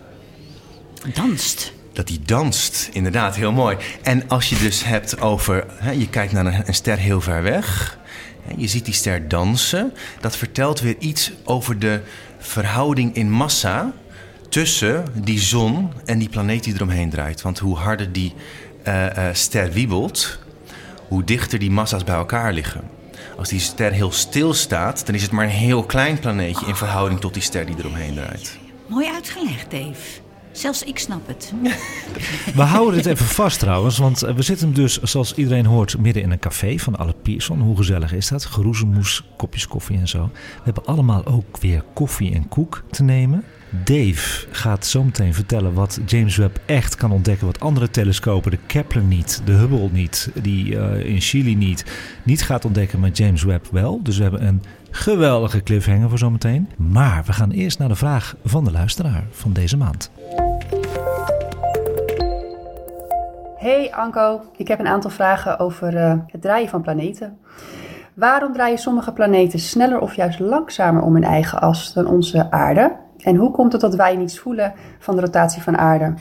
[1.13, 1.74] Danst.
[1.94, 3.77] Dat die danst, inderdaad, heel mooi.
[4.01, 7.44] En als je dus hebt over, hè, je kijkt naar een, een ster heel ver
[7.44, 7.98] weg,
[8.42, 12.01] hè, je ziet die ster dansen, dat vertelt weer iets over de
[12.40, 13.94] verhouding in massa
[14.50, 17.42] tussen die zon en die planeet die eromheen draait.
[17.42, 18.33] Want hoe harder die
[18.83, 20.40] eh, eh, ster wiebelt,
[21.07, 22.81] hoe dichter die massa's bij elkaar liggen.
[23.38, 26.75] Als die ster heel stil staat, dan is het maar een heel klein planeetje in
[26.75, 28.57] verhouding tot die ster die eromheen draait.
[28.88, 30.25] Mooi uitgelegd, Dave.
[30.57, 31.53] Zelfs ik snap het.
[32.55, 36.24] We houden dit even vast trouwens, want eh, we zitten dus, zoals iedereen hoort, midden
[36.24, 37.61] in een café van Alle Pierson.
[37.61, 38.46] Hoe gezellig is dat?
[38.46, 40.29] Geroezemoes, kopjes koffie en zo.
[40.33, 43.43] We hebben allemaal ook weer koffie en koek te nemen.
[43.83, 48.59] Dave gaat zo meteen vertellen wat James Webb echt kan ontdekken, wat andere telescopen, de
[48.65, 51.85] Kepler niet, de Hubble niet, die eh, in Chili niet,
[52.24, 54.00] niet gaat ontdekken, maar James Webb wel.
[54.03, 56.70] Dus we hebben een geweldige cliffhanger voor zometeen.
[56.77, 60.11] Maar we gaan eerst naar de vraag van de luisteraar van deze maand.
[63.68, 67.38] Hey Anko, ik heb een aantal vragen over eh, het draaien van planeten.
[68.14, 72.96] Waarom draaien sommige planeten sneller of juist langzamer om hun eigen as dan onze aarde?
[73.18, 76.14] En hoe komt het dat wij niets voelen van de rotatie van aarde?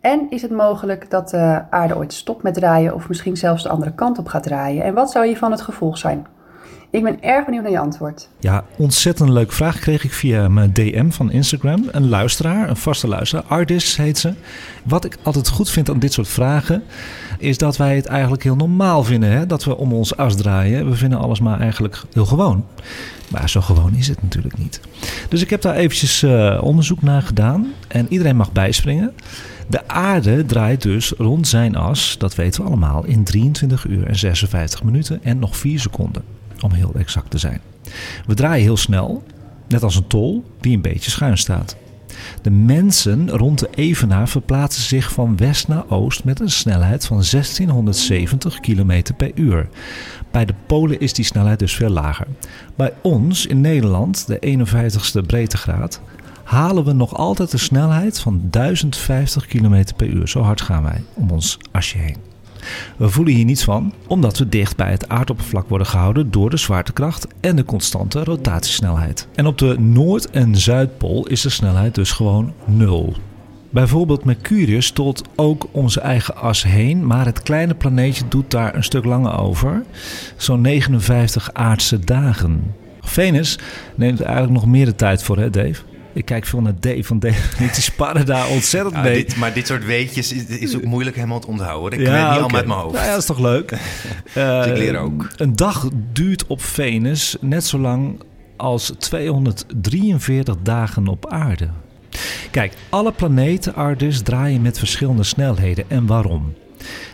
[0.00, 3.68] En is het mogelijk dat de aarde ooit stopt met draaien of misschien zelfs de
[3.68, 4.84] andere kant op gaat draaien?
[4.84, 6.26] En wat zou hiervan het gevolg zijn?
[6.90, 8.28] Ik ben erg benieuwd naar je antwoord.
[8.40, 11.88] Ja, ontzettend leuke vraag kreeg ik via mijn DM van Instagram.
[11.90, 14.34] Een luisteraar, een vaste luisteraar, Ardis heet ze.
[14.84, 16.82] Wat ik altijd goed vind aan dit soort vragen,
[17.38, 19.30] is dat wij het eigenlijk heel normaal vinden.
[19.30, 19.46] Hè?
[19.46, 20.90] Dat we om ons as draaien.
[20.90, 22.64] We vinden alles maar eigenlijk heel gewoon.
[23.30, 24.80] Maar zo gewoon is het natuurlijk niet.
[25.28, 27.72] Dus ik heb daar eventjes eh, onderzoek naar gedaan.
[27.88, 29.12] En iedereen mag bijspringen.
[29.66, 34.16] De aarde draait dus rond zijn as, dat weten we allemaal, in 23 uur en
[34.16, 36.37] 56 minuten en nog 4 seconden.
[36.60, 37.60] Om heel exact te zijn.
[38.26, 39.22] We draaien heel snel,
[39.68, 41.76] net als een tol die een beetje schuin staat.
[42.42, 47.24] De mensen rond de evenaar verplaatsen zich van west naar oost met een snelheid van
[47.30, 49.68] 1670 km per uur.
[50.30, 52.26] Bij de Polen is die snelheid dus veel lager.
[52.76, 56.00] Bij ons in Nederland, de 51ste breedtegraad,
[56.44, 60.28] halen we nog altijd een snelheid van 1050 km per uur.
[60.28, 62.27] Zo hard gaan wij om ons asje heen.
[62.96, 66.56] We voelen hier niets van, omdat we dicht bij het aardoppervlak worden gehouden door de
[66.56, 69.28] zwaartekracht en de constante rotatiesnelheid.
[69.34, 73.16] En op de Noord- en Zuidpool is de snelheid dus gewoon nul.
[73.70, 78.84] Bijvoorbeeld Mercurius stolt ook onze eigen as heen, maar het kleine planeetje doet daar een
[78.84, 79.82] stuk langer over,
[80.36, 82.74] zo'n 59 aardse dagen.
[83.00, 83.58] Venus
[83.94, 85.82] neemt eigenlijk nog meer de tijd voor, hè Dave?
[86.18, 87.56] Ik kijk veel naar Dave van Dave.
[87.72, 89.24] Die sparren daar ontzettend Ja, mee.
[89.24, 91.98] dit, maar dit soort weetjes is, is ook moeilijk helemaal te onthouden.
[91.98, 92.94] Ik Ja, weet niet allemaal uit mijn hoofd.
[92.94, 93.72] Nou ja, dat is toch leuk.
[94.34, 95.28] Eh, ik leer ook.
[95.36, 98.20] Een dag duurt op Venus net zo lang
[98.56, 101.68] als 243 dagen op aarde.
[102.50, 105.84] Kijk, alle planeten Ardis draaien met verschillende snelheden.
[105.88, 106.54] En waarom?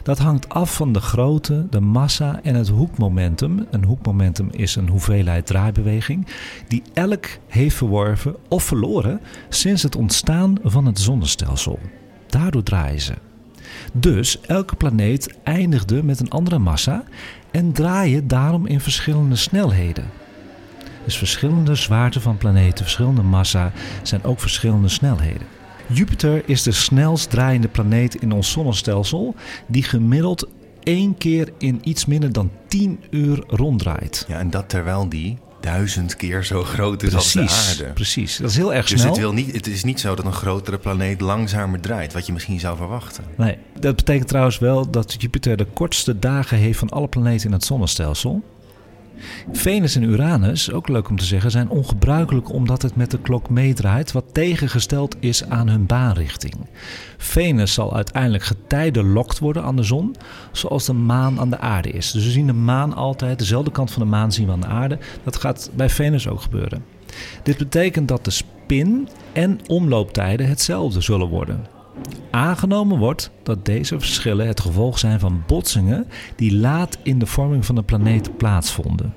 [0.02, 3.66] Dat hangt af van de grootte, de massa en het hoekmomentum.
[3.70, 6.26] Een hoekmomentum is een hoeveelheid draaibeweging
[6.68, 11.78] die elk heeft verworven of verloren sinds het ontstaan van het zonnestelsel.
[12.26, 13.14] Daardoor draaien ze.
[13.92, 17.04] Dus elke planeet eindigde met een andere massa
[17.50, 20.10] en draaien daarom in verschillende snelheden.
[21.04, 25.46] Dus verschillende zwaarte van planeten, verschillende massa zijn ook verschillende snelheden.
[25.87, 29.35] Jupiter is de snelst draaiende planeet in ons zonnestelsel,
[29.66, 30.49] die gemiddeld
[30.83, 34.25] één keer in iets minder dan 10 uur ronddraait.
[34.29, 37.92] Ja, en dat terwijl die duizend keer zo groot is als de aarde.
[37.92, 38.37] precies.
[38.37, 39.12] Dat is heel erg Dus snel.
[39.12, 42.33] het, wil niet, het is niet zo dat een grotere planeet langzamer draait, wat je
[42.33, 43.25] misschien zou verwachten.
[43.37, 47.53] Nee, dat betekent trouwens wel dat Jupiter de kortste dagen heeft van alle planeten in
[47.53, 48.42] het zonnestelsel.
[49.53, 53.50] Venus en Uranus, ook leuk om te zeggen, zijn ongebruikelijk omdat het met de klok
[53.50, 56.55] meedraait, wat tegengesteld is aan hun baanrichting.
[57.16, 60.14] Venus zal uiteindelijk getijdenlokt worden aan de zon,
[60.53, 62.11] zoals de maan aan de aarde is.
[62.11, 64.66] Dus we zien de maan altijd, dezelfde kant van de maan zien we aan de
[64.66, 64.98] aarde.
[65.24, 66.85] Dat gaat bij Venus ook gebeuren.
[67.42, 71.73] Dit betekent dat de spin en omlooptijden hetzelfde zullen worden.
[72.30, 77.66] Aangenomen wordt dat deze verschillen het gevolg zijn van botsingen die laat in de vorming
[77.66, 79.14] van de planeet plaatsvonden.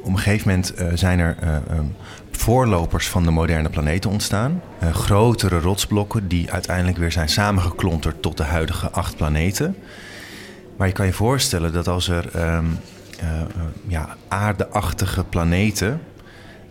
[0.00, 1.84] Op een gegeven moment eh, zijn er eh, ehm,
[2.30, 4.62] voorlopers van de moderne planeten ontstaan.
[4.78, 9.76] Eh, grotere rotsblokken die uiteindelijk weer zijn samengeklonterd tot de huidige acht planeten.
[10.76, 12.66] Maar je kan je voorstellen dat als er ehm,
[13.20, 13.46] eh, eh,
[13.86, 16.00] ja, aardeachtige planeten,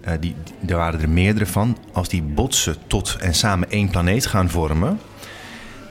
[0.02, 0.36] eh, die,
[0.67, 4.99] er waren er meerdere van, als die botsen tot en samen één planeet gaan vormen,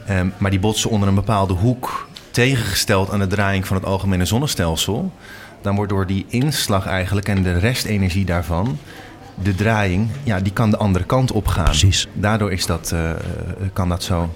[0.08, 4.24] ehm, maar die botsen onder een bepaalde hoek tegengesteld aan de draaiing van het algemene
[4.24, 5.12] zonnestelsel,
[5.62, 8.78] dan wordt door die inslag eigenlijk en de restenergie daarvan,
[9.42, 11.64] de draaiing, ja, die kan de andere kant op gaan.
[11.64, 12.08] Precies.
[12.12, 13.10] Daardoor is dat, eh,
[13.72, 14.30] kan dat zo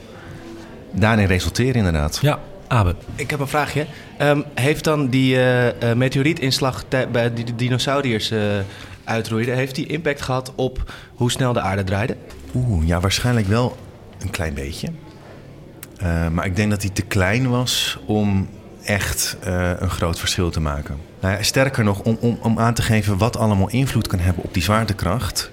[0.92, 2.18] daarin resulteren inderdaad.
[2.22, 2.38] Ja,
[2.72, 2.94] Abe.
[3.14, 3.86] Ik heb een vraagje.
[4.18, 8.40] Ehm, heeft dan die eh, eh, meteorietinslag bij die de dinosauriërs eh,
[9.04, 9.54] uitroeiden...
[9.54, 12.16] heeft die impact gehad op hoe snel de aarde draaide?
[12.54, 13.76] Oeh, ja, waarschijnlijk wel
[14.18, 14.88] een klein beetje.
[16.02, 18.48] Eh, maar ik denk dat hij te klein was om
[18.84, 20.96] echt eh, een groot verschil te maken.
[21.20, 24.54] Nou sterker nog, om, om, om aan te geven wat allemaal invloed kan hebben op
[24.54, 25.50] die zwaartekracht.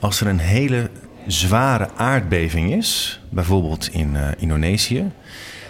[0.00, 0.90] Als er een hele
[1.26, 5.10] zware aardbeving is, bijvoorbeeld in eh, Indonesië,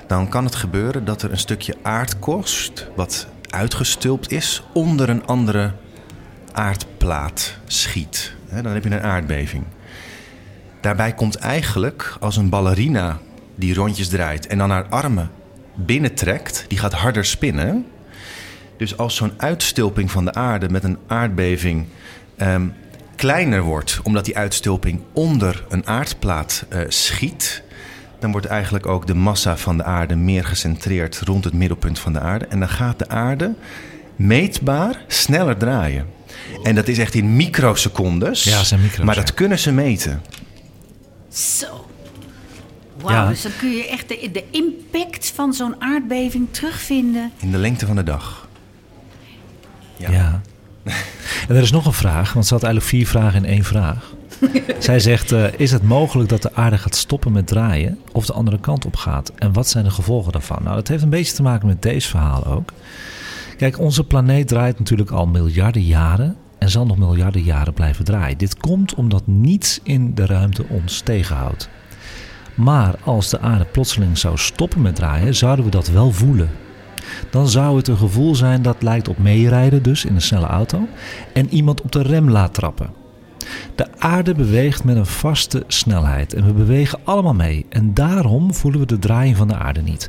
[0.07, 5.73] dan kan het gebeuren dat er een stukje aardkorst, wat uitgestulpt is, onder een andere
[6.53, 8.35] aardplaat schiet.
[8.63, 9.65] Dan heb je een aardbeving.
[10.81, 13.19] Daarbij komt eigenlijk als een ballerina
[13.59, 15.31] die rondjes draait en dan haar armen
[15.75, 17.87] binnentrekt, die gaat harder spinnen.
[18.77, 21.87] Dus als zo'n uitstulping van de aarde met een aardbeving
[22.37, 22.67] ehm,
[23.17, 27.63] kleiner wordt, omdat die uitstulping onder een aardplaat eh, schiet,
[28.19, 32.13] dan wordt eigenlijk ook de massa van de aarde meer gecentreerd rond het middelpunt van
[32.13, 32.47] de aarde.
[32.47, 33.55] En dan gaat de aarde
[34.17, 36.07] meetbaar sneller draaien.
[36.63, 38.45] En dat is echt in microsecondes.
[38.45, 39.21] Ja, zijn micro's, Maar ja.
[39.21, 40.23] dat kunnen ze meten.
[41.29, 41.78] Zo.
[43.03, 43.29] Wauw, Ja.
[43.29, 47.33] dus dan kun je echt de, de impact van zo'n aardbeving terugvinden.
[47.39, 48.49] In de lengte van de dag.
[49.97, 50.41] Ja.
[51.49, 54.13] En er is nog een vraag, want ze had eigenlijk vier vragen in één vraag.
[54.79, 58.33] Zij zegt, eh, is het mogelijk dat de aarde gaat stoppen met draaien of de
[58.33, 59.33] andere kant op gaat?
[59.35, 60.63] En wat zijn de gevolgen daarvan?
[60.63, 62.73] Nou, dat heeft een beetje te maken met deze verhaal ook.
[63.57, 68.39] Kijk, onze planeet draait natuurlijk al miljarden jaren en zal nog miljarden jaren blijven draaien.
[68.39, 71.69] Dit komt omdat niets in de ruimte ons tegenhoudt.
[72.59, 76.51] Maar als de aarde plotseling zou stoppen met draaien, zouden we dat wel voelen.
[77.31, 80.89] Dan zou het een gevoel zijn dat lijkt op meerijden, dus in een snelle auto,
[81.33, 82.91] en iemand op de rem laat trappen.
[83.75, 87.67] De aarde beweegt met een vaste snelheid en we bewegen allemaal mee.
[87.69, 90.09] En daarom voelen we de draaiing van de aarde niet.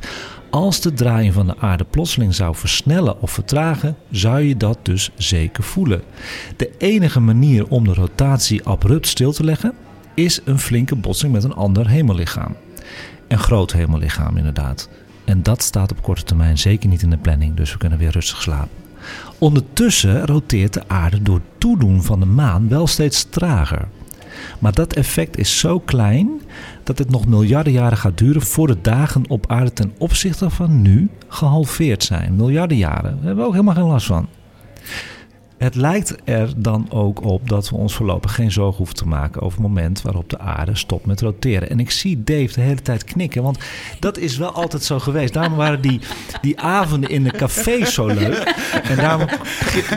[0.50, 5.10] Als de draaiing van de aarde plotseling zou versnellen of vertragen, zou je dat dus
[5.14, 6.02] zeker voelen.
[6.56, 9.74] De enige manier om de rotatie abrupt stil te leggen,
[10.14, 12.56] is een flinke botsing met een ander hemellichaam.
[13.28, 14.88] Een groot hemellichaam inderdaad.
[15.24, 18.10] En dat staat op korte termijn zeker niet in de planning, dus we kunnen weer
[18.10, 18.70] rustig slapen.
[19.38, 23.88] Ondertussen roteert de aarde door toedoen van de maan wel steeds trager.
[24.58, 26.40] Maar dat effect is zo klein
[26.84, 30.82] dat het nog miljarden jaren gaat duren voor de dagen op aarde ten opzichte van
[30.82, 32.36] nu gehalveerd zijn.
[32.36, 33.02] Miljarden jaren.
[33.02, 34.28] Daar hebben we ook helemaal geen last van.
[35.60, 39.42] Het lijkt er dan ook op dat we ons voorlopig geen zorgen hoeven te maken
[39.42, 41.70] over het moment waarop de aarde stopt met roteren.
[41.70, 43.58] En ik zie Dave de hele tijd knikken, want
[43.98, 45.32] dat is wel altijd zo geweest.
[45.32, 46.00] Daarom waren die,
[46.40, 48.54] die avonden in de cafés zo leuk.
[48.82, 49.26] En daarom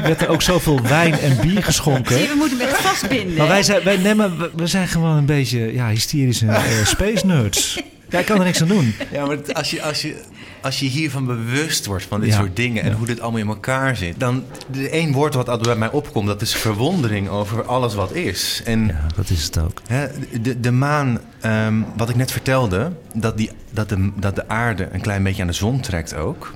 [0.04, 2.18] werd er ook zoveel wijn en bier geschonken.
[2.18, 3.38] Zie we moeten echt vastbinden.
[3.38, 6.86] Maar wij zijn, wij, nee, maar we- we zijn gewoon een beetje ja, hysterische eh,
[6.86, 7.82] space nerds.
[8.14, 8.94] Ja, ik kan er niks aan doen.
[9.12, 10.22] Ja, maar als je, als je,
[10.62, 12.36] als je hiervan bewust wordt van dit Ja.
[12.38, 12.96] soort dingen en Ja.
[12.96, 16.28] hoe dit allemaal in elkaar zit, dan de één woord wat altijd bij mij opkomt,
[16.28, 18.62] dat is verwondering over alles wat is.
[18.66, 19.82] En Ja, dat is het ook.
[19.88, 20.08] hè,
[20.42, 24.88] de, de maan, ehm, wat ik net vertelde, dat, die, dat, de, dat de aarde
[24.92, 26.54] een klein beetje aan de zon trekt ook.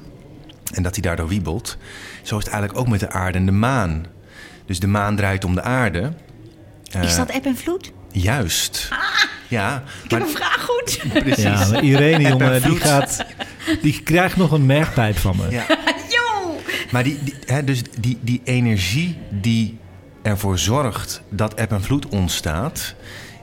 [0.73, 1.77] En dat die daardoor wiebelt.
[2.23, 4.05] Zo is het eigenlijk ook met de aarde en de maan.
[4.65, 6.13] Dus de maan draait om de aarde.
[7.01, 7.91] Is Eh, dat eb en vloed?
[8.11, 8.89] Juist.
[9.47, 10.99] Ja, Ik heb een vraag goed.
[11.23, 11.43] precies.
[11.43, 13.25] Ja, maar Irene, jongen, die, gaat,
[13.81, 15.49] die krijgt nog een mergpijp van me.
[15.49, 15.65] Ja.
[16.15, 16.59] Yo!
[16.91, 19.77] Maar die, die, hè, dus die, die energie die
[20.21, 22.95] ervoor zorgt dat eb en vloed ontstaat,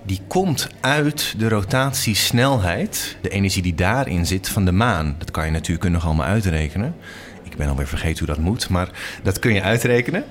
[0.03, 5.15] die komt uit de rotatiesnelheid, de energie die daarin zit van de maan.
[5.19, 6.95] Dat kan je natuurlijk nog allemaal uitrekenen.
[7.43, 8.89] Ik ben alweer vergeten hoe dat moet, maar
[9.23, 10.25] dat kun je uitrekenen.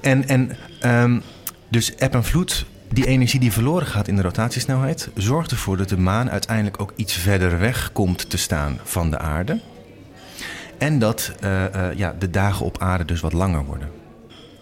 [0.00, 1.20] En, en ehm,
[1.68, 5.88] dus eb en vloed, die energie die verloren gaat in de rotatiesnelheid, zorgt ervoor dat
[5.88, 9.60] de maan uiteindelijk ook iets verder weg komt te staan van de aarde.
[10.78, 13.88] En dat eh, eh, ja, de dagen op aarde dus wat langer worden.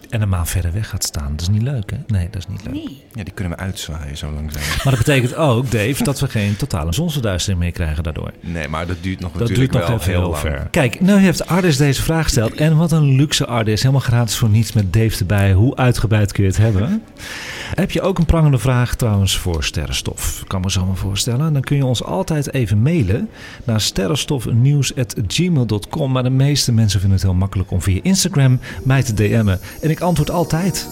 [0.09, 1.31] En een maan verder weg gaat staan.
[1.31, 1.97] Dat is niet leuk, hè?
[2.07, 2.73] Nee, dat is niet leuk.
[2.73, 3.03] Nee.
[3.13, 4.61] Ja, die kunnen we uitzwaaien zo langzaam.
[4.83, 8.31] Maar dat betekent ook, Dave, dat we geen totale zonsverduistering meer krijgen daardoor.
[8.39, 10.41] Nee, maar dat duurt nog Dat natuurlijk duurt nog wel heel heel lang.
[10.41, 10.67] ver.
[10.71, 12.53] Kijk, nu heeft Ardis deze vraag gesteld.
[12.53, 13.81] En wat een luxe Ardis.
[13.81, 15.53] Helemaal gratis voor niets met Dave erbij.
[15.53, 17.03] Hoe uitgebreid kun je het hebben?
[17.75, 20.43] Heb je ook een prangende vraag trouwens voor sterrenstof?
[20.47, 21.53] Kan me zo maar voorstellen.
[21.53, 23.29] Dan kun je ons altijd even mailen
[23.63, 26.11] naar sterrenstofnieuws.gmail.com.
[26.11, 29.59] Maar de meeste mensen vinden het heel makkelijk om via Instagram mij te DM'en.
[29.81, 30.89] En ik antwoord altijd.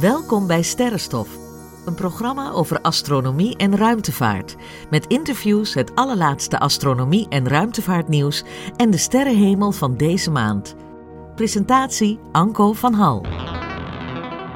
[0.00, 1.28] Welkom bij Sterrenstof,
[1.84, 4.56] een programma over astronomie en ruimtevaart.
[4.90, 8.44] Met interviews, het allerlaatste astronomie- en ruimtevaartnieuws
[8.76, 10.74] en de sterrenhemel van deze maand.
[11.34, 13.26] Presentatie Anko van Hal.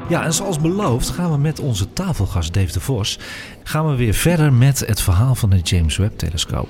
[0.08, 3.18] Ja, en zoals beloofd gaan we met onze tafelgast Dave de Vos...
[3.62, 6.68] gaan we weer verder met het verhaal van de James Webb-telescoop.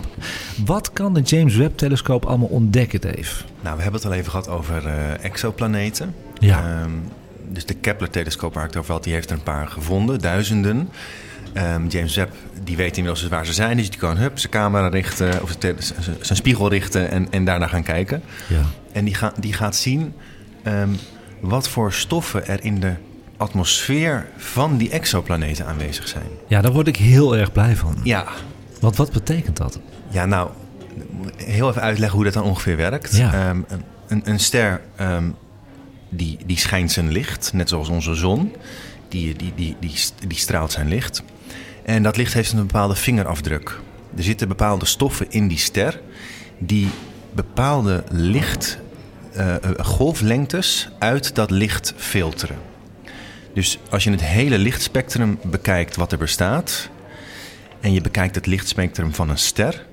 [0.65, 3.45] Wat kan de James Webb-telescoop allemaal ontdekken, Dave?
[3.61, 6.15] Nou, we hebben het al even gehad over eh, exoplaneten.
[6.39, 6.81] Ja.
[6.81, 6.91] Ehm,
[7.49, 10.89] dus de Kepler-telescoop waar ik het over had, die heeft er een paar gevonden, duizenden.
[11.53, 13.77] Ehm, James Webb, die weet inmiddels waar ze zijn.
[13.77, 15.57] Dus die kan hup, zijn camera richten, of
[16.21, 18.23] zijn spiegel richten en, en daarna gaan kijken.
[18.49, 18.63] Ja.
[18.93, 20.15] En die, gaat die gaat zien
[20.63, 20.91] ehm,
[21.41, 22.95] wat voor stoffen er in de
[23.37, 26.27] atmosfeer van die exoplaneten aanwezig zijn.
[26.47, 27.97] ja, daar word ik heel erg blij van.
[28.03, 28.27] Ja,
[28.81, 29.81] Want wat betekent dat?
[30.11, 30.51] Ja, nou,
[31.37, 33.17] heel even uitleggen hoe dat dan ongeveer werkt.
[33.17, 33.33] Ja.
[33.33, 33.61] Ehm,
[34.09, 35.31] een, een ster ehm,
[36.09, 38.55] die, die schijnt zijn licht, net zoals onze zon.
[39.09, 39.95] Die, die, die, die,
[40.27, 41.23] die straalt zijn licht.
[41.85, 43.81] En dat licht heeft een bepaalde vingerafdruk.
[44.17, 46.01] Er zitten bepaalde stoffen in die ster
[46.59, 46.89] die
[47.33, 48.79] bepaalde licht,
[49.33, 52.57] eh, eh, golflengtes uit dat licht filteren.
[53.57, 56.91] Dus als je het hele lichtspectrum bekijkt wat er bestaat,
[57.81, 59.87] en je bekijkt het lichtspectrum van een ster,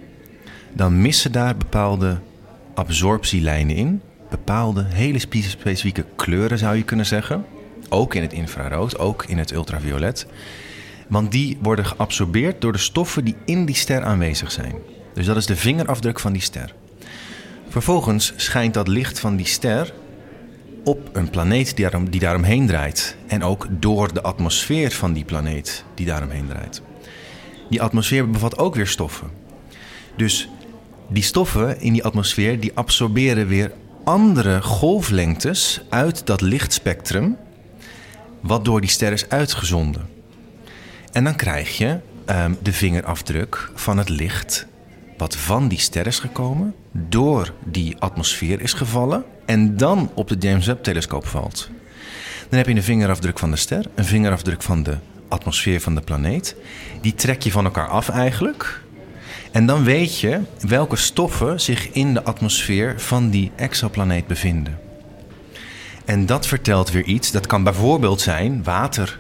[0.74, 2.20] dan missen daar bepaalde
[2.74, 4.02] absorptielijnen in.
[4.30, 7.46] Bepaalde hele spe- specifieke kleuren zou je kunnen zeggen.
[7.90, 10.26] Ook in het infrarood, ook in het ultraviolet.
[11.08, 14.76] Want die worden geabsorbeerd door de stoffen die in die ster aanwezig zijn.
[15.14, 16.74] Dus dat is de vingerafdruk van die ster.
[17.70, 19.94] Vervolgens schijnt dat licht van die ster
[20.84, 23.16] op een planeet die, daarom, die daaromheen draait.
[23.28, 26.82] En ook door de atmosfeer van die planeet die daaromheen draait.
[27.70, 29.28] Die atmosfeer bevat ook weer stoffen.
[30.18, 30.50] Dus
[31.08, 33.72] die stoffen in die atmosfeer die absorberen weer
[34.04, 37.38] andere golflengtes uit dat lichtspectrum,
[38.40, 40.10] wat door die ster is uitgezonden.
[41.12, 44.68] En dan krijg je ehm, de vingerafdruk van het licht
[45.24, 50.36] wat van die ster is gekomen, door die atmosfeer is gevallen en dan op de
[50.40, 51.70] James Webb-telescoop valt.
[52.50, 56.02] Dan heb je een vingerafdruk van de ster, een vingerafdruk van de atmosfeer van de
[56.02, 56.56] planeet.
[57.02, 58.82] Die trek je van elkaar af eigenlijk.
[59.52, 64.80] En dan weet je welke stoffen zich in de atmosfeer van die exoplaneet bevinden.
[66.06, 67.32] En dat vertelt weer iets.
[67.32, 69.20] Dat kan bijvoorbeeld zijn water,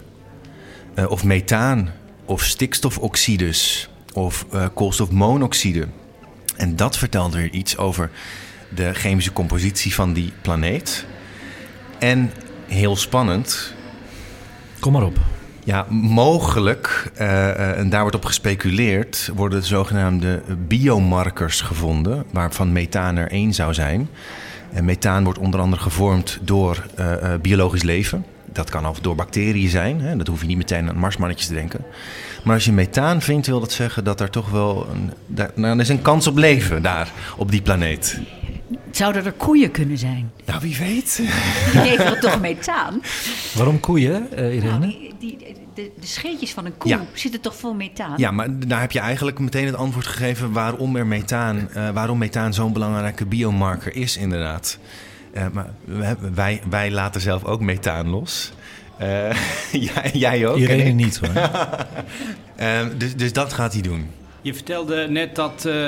[0.93, 1.89] eh, of methaan,
[2.25, 5.87] of stikstofoxides, of eh, koolstofmonoxide.
[6.55, 8.09] En dat vertelt weer iets over
[8.69, 11.05] de chemische compositie van die planeet.
[11.99, 12.31] En
[12.67, 13.73] heel spannend,
[14.79, 15.17] Kom maar op.
[15.63, 23.17] ja, mogelijk, eh, eh, en daar wordt op gespeculeerd, worden zogenaamde biomarkers gevonden, waarvan methaan
[23.17, 24.09] er één zou zijn.
[24.71, 28.25] En methaan wordt onder andere gevormd door uh, biologisch leven.
[28.45, 30.01] Dat kan al door bacteriën zijn.
[30.01, 30.17] Hè?
[30.17, 31.85] Dat hoef je niet meteen aan marsmannetjes te denken.
[32.43, 35.73] Maar als je methaan vindt, wil dat zeggen dat er toch wel een, daar, nou,
[35.75, 38.19] er is een kans op leven daar, op die planeet.
[38.91, 40.31] Zouden er koeien kunnen zijn?
[40.45, 41.15] Nou, wie weet.
[41.71, 43.01] Die leveren toch methaan?
[43.55, 44.77] Waarom koeien, uh, Irene?
[44.77, 45.37] Nou, die, die,
[45.75, 47.01] de, de, scheetjes van een koe Ja.
[47.13, 48.13] zitten toch vol methaan?
[48.17, 52.17] Ja, maar daar heb je eigenlijk meteen het antwoord gegeven waarom er methaan, uh, waarom
[52.17, 54.77] methaan zo'n belangrijke biomarker is, inderdaad.
[55.35, 58.53] Uh, maar we, wij, wij laten zelf ook methaan los.
[59.01, 59.31] Uh,
[59.93, 60.57] jij, jij ook.
[60.57, 61.49] Irene niet hoor.
[62.97, 64.09] dus, dus dat gaat hij doen.
[64.43, 65.87] Je vertelde net dat uh, uh,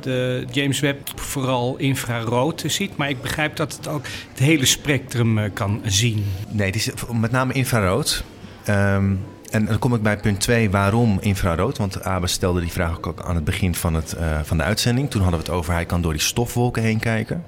[0.00, 5.38] de James Webb vooral infrarood ziet, maar ik begrijp dat het ook het hele spectrum
[5.38, 6.26] uh, kan zien.
[6.48, 8.24] Nee, het is met name infrarood.
[8.68, 11.78] Um, en dan kom ik bij punt 2, waarom infrarood?
[11.78, 15.10] Want Abe stelde die vraag ook aan het begin van, het, van de uitzending.
[15.10, 17.44] Toen hadden we het over, hij kan door die stofwolken heen kijken.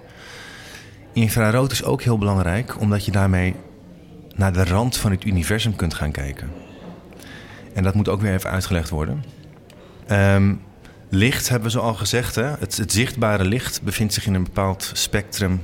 [1.13, 3.55] Infrarood is ook heel belangrijk, omdat je daarmee
[4.35, 6.51] naar de rand van het universum kunt gaan kijken.
[7.75, 9.25] En dat moet ook weer even uitgelegd worden.
[10.11, 10.61] Um,
[11.09, 12.35] licht hebben we zo al gezegd.
[12.35, 12.45] Hè?
[12.59, 15.63] Het, het, zichtbare licht bevindt zich in een bepaald spectrum.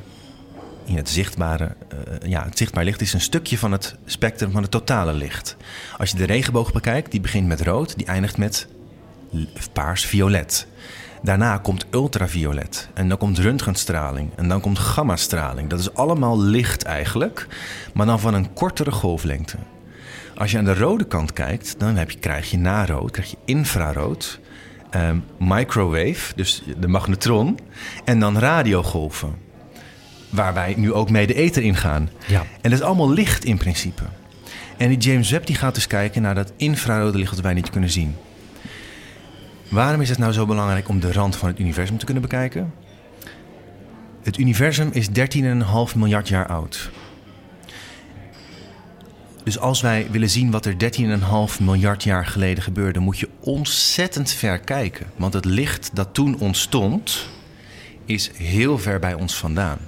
[0.84, 4.62] In het zichtbare, uh, ja, het zichtbaar licht is een stukje van het spectrum van
[4.62, 5.56] het totale licht.
[5.98, 8.68] Als je de regenboog bekijkt, die begint met rood, die eindigt met
[9.72, 10.66] paars-violet.
[11.22, 15.68] Daarna komt ultraviolet en dan komt röntgenstraling en dan komt gammastraling.
[15.68, 17.46] Dat is allemaal licht eigenlijk,
[17.94, 19.56] maar dan van een kortere golflengte.
[20.36, 23.30] Als je aan de rode kant kijkt, dan heb je, krijg je na rood, krijg
[23.30, 24.40] je infrarood,
[24.94, 27.58] um, microwave, dus de magnetron,
[28.04, 29.34] en dan radiogolven.
[30.28, 32.10] Waar wij nu ook mee de ether ingaan.
[32.26, 32.40] Ja.
[32.40, 34.02] En dat is allemaal licht in principe.
[34.76, 37.70] En die James Webb die gaat dus kijken naar dat infrarode licht dat wij niet
[37.70, 38.16] kunnen zien.
[39.70, 42.74] Waarom is het nou zo belangrijk om de rand van het universum te kunnen bekijken?
[44.22, 46.90] Het universum is 13,5 miljard jaar oud.
[49.44, 50.74] Dus als wij willen zien wat er
[51.58, 55.06] 13,5 miljard jaar geleden gebeurde, moet je ontzettend ver kijken.
[55.16, 57.28] Want het licht dat toen ontstond,
[58.04, 59.78] is heel ver bij ons vandaan.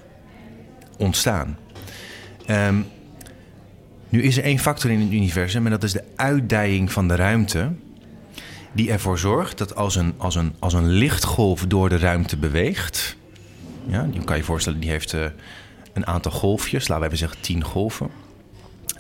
[0.99, 1.59] Ontstaan.
[2.51, 2.87] Um,
[4.09, 7.15] nu is er één factor in het universum en dat is de uitdijing van de
[7.15, 7.73] ruimte.
[8.73, 13.17] Die ervoor zorgt dat als een, als een, als een lichtgolf door de ruimte beweegt.
[13.87, 15.25] Ja, je kan je voorstellen, die heeft uh,
[15.93, 18.11] een aantal golfjes, laten we even zeggen 10 golven.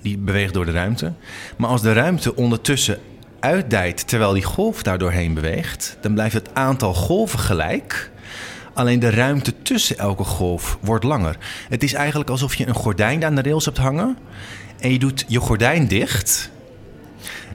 [0.03, 1.13] Die beweegt door de ruimte.
[1.57, 2.99] Maar als de ruimte ondertussen
[3.41, 8.11] uitdijt terwijl die golf daar doorheen beweegt, dan blijft het aantal golven gelijk.
[8.75, 11.37] Alleen de ruimte tussen elke golf wordt langer.
[11.69, 14.17] Het is eigenlijk alsof je een gordijn aan de rails hebt hangen.
[14.81, 16.51] En je doet je gordijn dicht.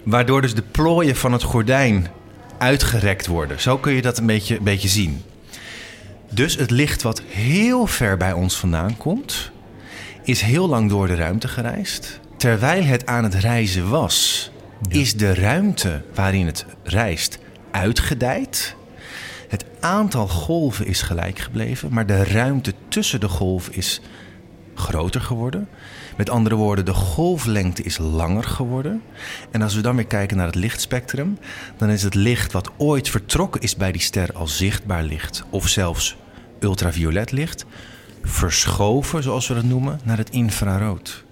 [0.08, 2.08] Waardoor dus de plooien van het gordijn
[2.58, 3.62] uitgerekt worden.
[3.62, 5.24] Zo kun je dat een beetje, een beetje zien.
[6.30, 9.52] Dus het licht wat heel ver bij ons vandaan komt,
[10.24, 12.20] is heel lang door de ruimte gereisd.
[12.38, 14.50] Terwijl het aan het reizen was,
[14.89, 15.00] ja.
[15.00, 17.39] is de ruimte waarin het reist
[17.72, 18.76] uitgedijd.
[19.48, 24.02] Het aantal golven is gelijk gebleven, maar de ruimte tussen de golven is
[24.76, 25.67] groter geworden.
[26.18, 29.02] Met andere woorden, de golflengte is langer geworden.
[29.52, 31.38] En als we dan weer kijken naar het lichtspectrum,
[31.78, 35.68] dan is het licht wat ooit vertrokken is bij die ster als zichtbaar licht, of
[35.68, 36.18] zelfs
[36.60, 37.66] ultraviolet licht,
[38.24, 41.26] verschoven, zoals we dat noemen, naar het infrarood.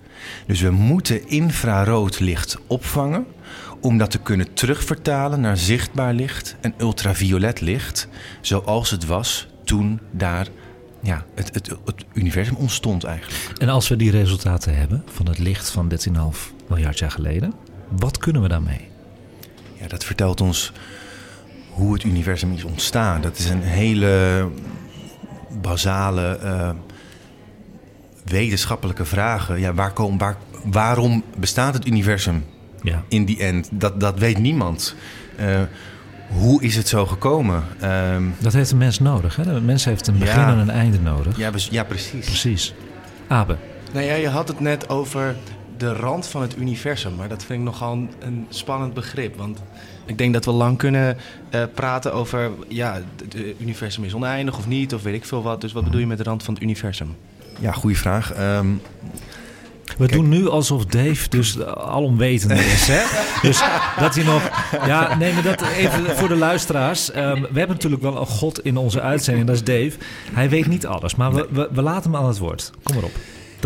[0.48, 3.26] Dus we moeten infrarood licht opvangen
[3.82, 8.08] om dat te kunnen terugvertalen naar zichtbaar licht en ultraviolet licht,
[8.42, 10.48] zoals het was toen daar
[11.06, 13.60] ja, het, het, het universum ontstond eigenlijk.
[13.62, 16.16] En als we die resultaten hebben van het licht van 13,5
[16.68, 17.54] miljard jaar geleden,
[17.90, 18.88] wat kunnen we daarmee?
[19.80, 20.72] Ja, dat vertelt ons
[21.70, 23.22] hoe het universum is ontstaan.
[23.22, 24.48] Dat is een hele
[25.62, 26.70] basale uh,
[28.24, 29.58] wetenschappelijke vraag.
[29.58, 32.46] Ja, waar kom, waar, waarom bestaat het universum
[32.82, 33.04] ja.
[33.08, 33.70] in die end?
[33.72, 34.96] Dat, dat weet niemand.
[35.40, 35.62] Uh,
[36.28, 37.64] hoe is het zo gekomen?
[37.84, 39.36] Um, dat heeft een mens nodig.
[39.36, 39.44] Hè?
[39.44, 40.52] De mens heeft een begin Ja.
[40.52, 41.38] en een einde nodig.
[41.38, 42.26] ja, ja, precies.
[42.26, 42.74] Precies.
[43.28, 43.58] Abe,
[43.94, 45.36] Nou ja, je had het net over
[45.78, 47.16] de rand van het universum.
[47.16, 49.38] Maar dat vind ik nogal een, een spannend begrip.
[49.38, 49.62] Want
[50.06, 51.18] ik denk dat we lang kunnen
[51.50, 52.52] eh, praten over...
[52.68, 55.62] ja, het universum is oneindig of niet, of weet ik veel wat.
[55.62, 57.16] Dus wat bedoel je met de rand van het universum?
[57.60, 58.38] Ja, goede vraag.
[58.40, 58.82] Um,
[59.98, 62.88] we doen nu alsof Dave dus alomwetend is.
[62.88, 63.04] Hè?
[63.42, 63.62] Dus
[64.00, 64.50] dat hij nog...
[64.86, 67.16] Ja, nee, maar dat even voor de luisteraars.
[67.16, 69.92] Um, we hebben natuurlijk wel een god in onze uitzending, dat is Dave.
[70.34, 72.72] Hij weet niet alles, maar we, we, we laten hem aan het woord.
[72.84, 73.16] Kom maar op.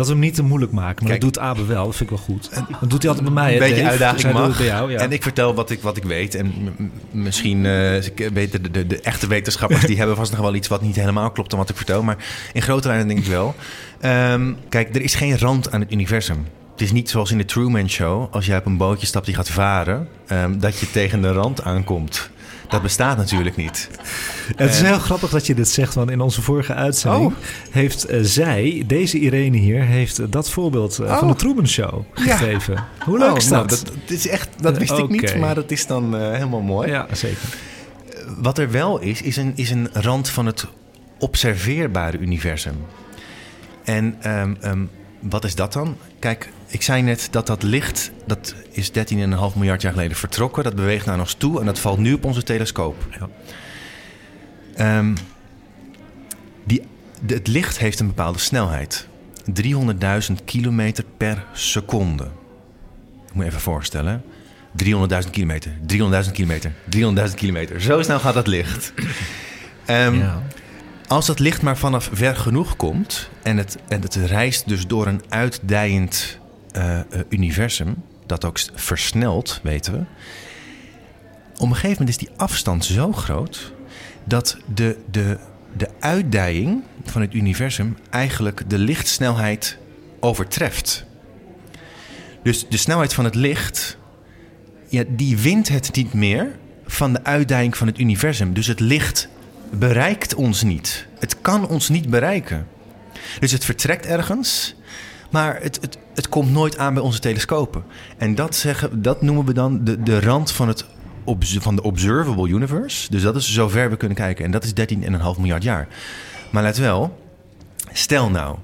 [0.00, 1.04] Dat we hem niet te moeilijk maken.
[1.04, 1.20] Maar Kijk.
[1.20, 1.84] dat doet Abe wel.
[1.84, 2.50] Dat vind ik wel goed.
[2.80, 3.52] Dat doet hij altijd bij mij.
[3.52, 3.88] Een beetje Dave?
[3.88, 4.56] uitdaging Dus mag.
[4.56, 4.98] bij jou, ja.
[4.98, 6.34] En ik vertel wat ik, wat ik weet.
[6.34, 6.52] En
[7.10, 7.66] misschien
[8.04, 9.84] ik weet de, de, de echte wetenschappers...
[9.84, 12.02] die hebben vast nog wel iets wat niet helemaal klopt aan wat ik vertel.
[12.02, 12.16] Maar
[12.52, 13.54] in grote lijnen denk ik wel.
[14.00, 16.46] Ehm, kijk, er is geen rand aan het universum.
[16.72, 18.34] Het is niet zoals in de Truman Show.
[18.34, 20.08] Als jij op een bootje stapt die gaat varen...
[20.26, 22.30] ehm, dat je tegen de rand aankomt.
[22.70, 23.90] Dat bestaat natuurlijk niet.
[24.56, 27.32] Het is heel grappig dat je dit zegt, want in onze vorige uitzending
[27.70, 31.28] heeft eh, zij, deze Irene hier, heeft dat voorbeeld eh, van Oh.
[31.28, 32.36] de Truman Show Ja.
[32.36, 32.84] gegeven.
[33.04, 33.82] Hoe leuk Oh, is nou, dat?
[33.84, 36.90] dat, dat is echt, dat wist ik niet, maar dat is dan eh, helemaal mooi.
[36.90, 37.38] Ja, zeker.
[38.36, 40.66] Wat er wel is, is een, is een rand van het
[41.18, 42.74] observeerbare universum.
[43.84, 44.84] En ehm, ehm,
[45.20, 45.96] wat is dat dan?
[46.18, 48.94] Kijk, ik zei net dat dat licht, dat is 13,5
[49.54, 50.64] miljard jaar geleden vertrokken.
[50.64, 53.06] Dat beweegt naar ons toe en dat valt nu op onze telescoop.
[53.18, 53.28] Ja.
[54.74, 55.14] Ehm,
[56.64, 56.82] die,
[57.20, 59.06] de- het licht heeft een bepaalde snelheid.
[59.52, 62.24] 300.000 kilometer per seconde.
[63.26, 64.22] Ik moet je even voorstellen.
[64.84, 66.72] 300.000 kilometer, 300.000 kilometer,
[67.28, 67.80] 300.000 kilometer.
[67.80, 68.92] Zo snel gaat dat licht.
[69.84, 70.42] Ehm, Ja.
[71.10, 75.06] Als dat licht maar vanaf ver genoeg komt en het, en het reist dus door
[75.06, 76.38] een uitdijend
[76.72, 79.98] eh, eh, universum, dat ook versnelt, weten we.
[81.54, 83.72] Op een gegeven moment is die afstand zo groot
[84.24, 85.38] dat de, de,
[85.76, 89.78] de uitdijing van het universum eigenlijk de lichtsnelheid
[90.20, 91.04] overtreft.
[92.42, 93.98] Dus de snelheid van het licht,
[94.88, 98.52] ja, die wint het niet meer van de uitdijing van het universum.
[98.54, 99.28] Dus het licht
[99.70, 101.06] bereikt ons niet.
[101.18, 102.66] Het kan ons niet bereiken.
[103.40, 104.74] Dus het vertrekt ergens,
[105.30, 107.84] maar het, het, het komt nooit aan bij onze telescopen.
[108.16, 110.84] En dat, zeggen, dat noemen we dan de, de rand van, het,
[111.44, 113.10] van de observable universe.
[113.10, 114.44] Dus dat is zover we kunnen kijken.
[114.44, 115.06] En dat is 13,5
[115.38, 115.88] miljard jaar.
[116.50, 117.18] Maar let wel,
[117.92, 118.56] stel nou,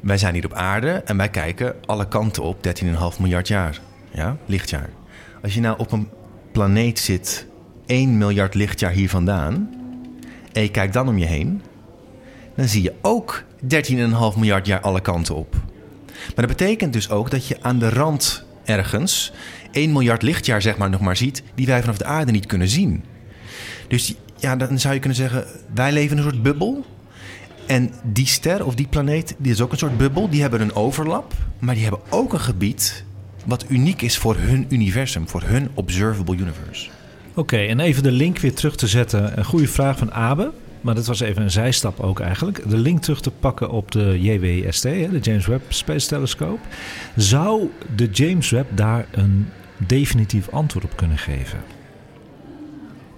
[0.00, 3.80] wij zijn hier op aarde en wij kijken alle kanten op 13,5 miljard jaar.
[4.10, 4.90] Ja, lichtjaar.
[5.42, 6.08] Als je nou op een
[6.52, 7.46] planeet zit
[7.86, 9.81] 1 miljard lichtjaar hier vandaan
[10.52, 11.62] en je kijkt dan om je heen,
[12.54, 13.68] dan zie je ook 13,5
[14.36, 15.54] miljard jaar alle kanten op.
[16.06, 19.32] Maar dat betekent dus ook dat je aan de rand ergens
[19.70, 22.68] 1 miljard lichtjaar zeg maar nog maar ziet, die wij vanaf de aarde niet kunnen
[22.68, 23.04] zien.
[23.88, 26.84] Dus ja, dan zou je kunnen zeggen, wij leven in een soort bubbel.
[27.66, 30.28] En die ster of die planeet, die is ook een soort bubbel.
[30.28, 33.04] Die hebben een overlap, maar die hebben ook een gebied
[33.44, 36.90] wat uniek is voor hun universum, voor hun observable universe.
[37.34, 39.38] Oké, en even de link weer terug te zetten.
[39.38, 40.52] Een goede vraag van Abe.
[40.80, 42.70] Maar dat was even een zijstap ook eigenlijk.
[42.70, 46.60] De link terug te pakken op de JWST, de James Webb Space Telescope.
[47.16, 51.58] Zou de James Webb daar een definitief antwoord op kunnen geven?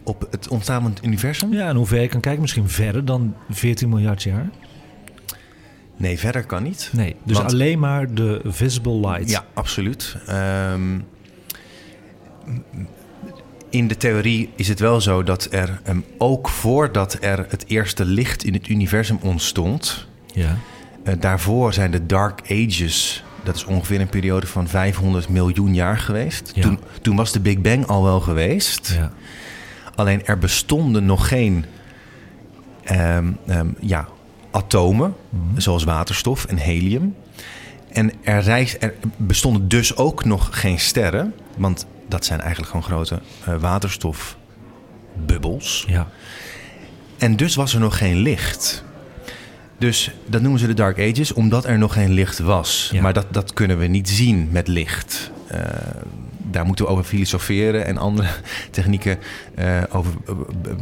[0.03, 1.53] Op het ontstaan van het universum?
[1.53, 4.49] Ja, en hoe ver je kan kijken, misschien verder dan 14 miljard jaar?
[5.97, 6.91] Nee, verder kan niet.
[6.93, 9.31] Nee, dus Want- alleen maar de visible light.
[9.31, 10.17] Ja, absoluut.
[10.27, 10.99] Ehm,
[13.75, 18.05] in de theorie is het wel zo dat er ehm, ook voordat er het eerste
[18.05, 20.57] licht in het universum ontstond, Ja.
[21.05, 23.25] eh, daarvoor zijn de Dark Ages.
[23.43, 26.53] Dat is ongeveer een periode van 500 miljoen jaar geweest.
[26.55, 26.63] Ja.
[26.63, 28.93] Toen, toen was de Big Bang al wel geweest.
[28.97, 29.13] ja.
[29.95, 31.65] Alleen er bestonden nog geen
[32.85, 34.09] ehm, ehm, ja,
[34.51, 35.15] atomen,
[35.57, 37.15] zoals waterstof en helium.
[37.93, 42.87] En er, reis, er bestonden dus ook nog geen sterren, want dat zijn eigenlijk gewoon
[42.87, 45.85] grote eh, waterstofbubbels.
[45.89, 46.09] ja.
[47.19, 48.85] En dus was er nog geen licht.
[49.79, 52.89] Dus dat noemen ze de Dark Ages, omdat er nog geen licht was.
[52.93, 53.03] Ja.
[53.03, 55.31] Maar dat, dat kunnen we niet zien met licht.
[55.47, 55.61] Eh,
[56.51, 58.29] daar moeten we over filosoferen en andere
[58.71, 59.19] technieken
[59.55, 60.13] eh, over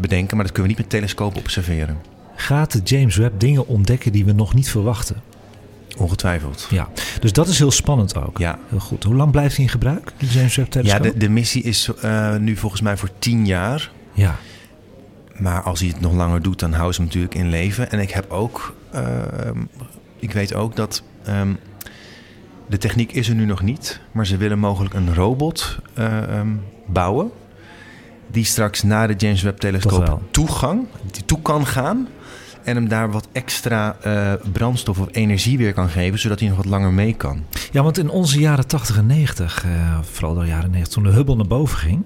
[0.01, 0.37] bedenken.
[0.37, 1.99] Maar dat kunnen we niet met telescoop observeren.
[2.37, 5.23] Gaat de James Webb dingen ontdekken die we nog niet verwachten?
[5.97, 6.67] Ongetwijfeld.
[6.71, 6.89] Ja,
[7.21, 8.39] dus dat is heel spannend ook.
[8.39, 8.59] Ja.
[8.69, 9.05] Heel goed.
[9.05, 11.03] Hoe lang blijft hij in gebruik, de James Webb Ja, telescoop?
[11.03, 13.91] de, de missie is eh, nu volgens mij voor tien jaar.
[14.13, 14.37] ja.
[15.33, 17.91] Maar als hij het nog langer doet, dan houden ze hem natuurlijk in leven.
[17.91, 19.59] En ik heb ook, ehm,
[20.19, 21.53] ik weet ook dat ehm,
[22.69, 26.49] de techniek is er nu nog niet, maar ze willen mogelijk een robot eh, ehm,
[26.87, 27.31] bouwen
[28.31, 32.09] die straks naar de James Webb telescoop toegang, die toe kan gaan
[32.65, 36.57] en hem daar wat extra eh, brandstof of energie weer kan geven, zodat hij nog
[36.57, 37.45] wat langer mee kan.
[37.73, 41.11] ja, want in onze jaren 80 en 90, eh, vooral de jaren 90, toen de
[41.11, 42.05] Hubble naar boven ging,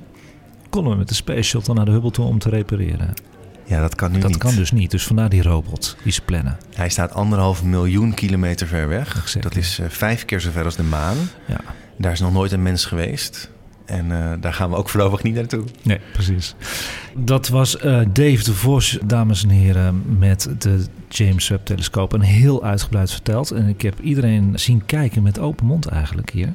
[0.71, 3.15] konden we met de Space Shuttle naar de Hubble toe om te repareren.
[3.65, 4.39] Ja, dat kan nu dat niet.
[4.39, 4.91] kan dus niet.
[4.91, 6.59] Dus vandaar die robot die ze plannen.
[6.75, 9.09] Hij staat anderhalf miljoen kilometer ver weg.
[9.09, 9.41] Exactly.
[9.41, 11.17] Dat is eh, vijf keer zo ver als de maan.
[11.47, 11.61] Ja.
[11.99, 13.51] Daar is nog nooit een mens geweest.
[13.87, 15.65] En eh, daar gaan we ook voorlopig niet naartoe.
[15.83, 16.55] Nee, precies.
[17.15, 22.15] Dat was eh, Dave de Vos, dames en heren, met de James Webb telescoop.
[22.15, 23.51] En heel uitgebreid verteld.
[23.51, 26.53] En ik heb iedereen zien kijken met open mond eigenlijk hier.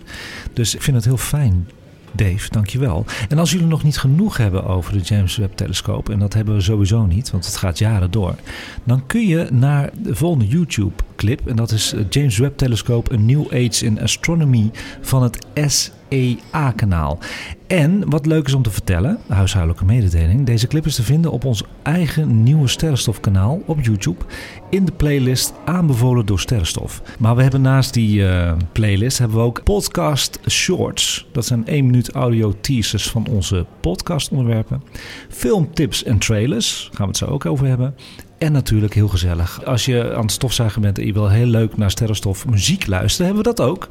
[0.53, 1.67] Dus ik vind het heel fijn.
[2.13, 3.05] Dave, dankjewel.
[3.29, 6.55] En als jullie nog niet genoeg hebben over de James Webb telescoop, en dat hebben
[6.55, 8.35] we sowieso niet, want het gaat jaren door,
[8.83, 11.47] dan kun je naar de volgende YouTube clip.
[11.47, 14.71] En dat is James Webb telescoop, A New Age in Astronomy
[15.01, 17.19] van het S EA-kanaal.
[17.67, 21.45] En wat leuk is om te vertellen, huishoudelijke mededeling, deze clip is te vinden op
[21.45, 24.25] ons eigen nieuwe Sterrenstof-kanaal op YouTube
[24.69, 27.01] in de playlist aanbevolen door Sterrenstof.
[27.19, 31.27] Maar we hebben naast die uh, playlist hebben we ook podcast shorts.
[31.31, 34.83] Dat zijn 1 minuut audio teasers van onze podcastonderwerpen.
[35.29, 37.95] Filmtips en trailers, gaan we het zo ook over hebben.
[38.37, 39.65] En natuurlijk heel gezellig.
[39.65, 43.25] Als je aan het stofzuigen bent en je wil heel leuk naar Sterrenstof muziek luisteren,
[43.25, 43.87] hebben we dat ook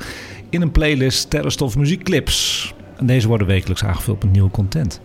[0.51, 2.75] in een playlist Sterrenstof muziekclips.
[2.97, 5.01] En deze worden wekelijks aangevuld met nieuwe content.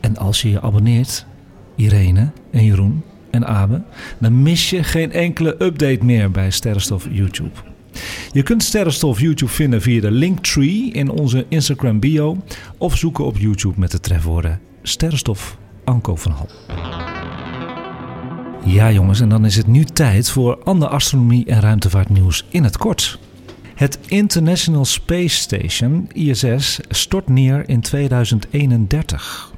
[0.00, 1.26] En als je je abonneert,
[1.76, 3.82] Irene en Jeroen en Abe,
[4.18, 7.50] dan mis je geen enkele update meer bij Sterrenstof YouTube.
[8.32, 12.36] Je kunt Sterrenstof YouTube vinden via de linktree in onze Instagram bio
[12.78, 16.48] of zoeken op YouTube met de trefwoorden Sterrenstof Anko van Hal.
[18.64, 22.76] Ja jongens, en dan is het nu tijd voor ander astronomie en ruimtevaartnieuws in het
[22.76, 23.18] kort.
[23.80, 29.52] Het International Space Station, ISS, stort neer in 2031.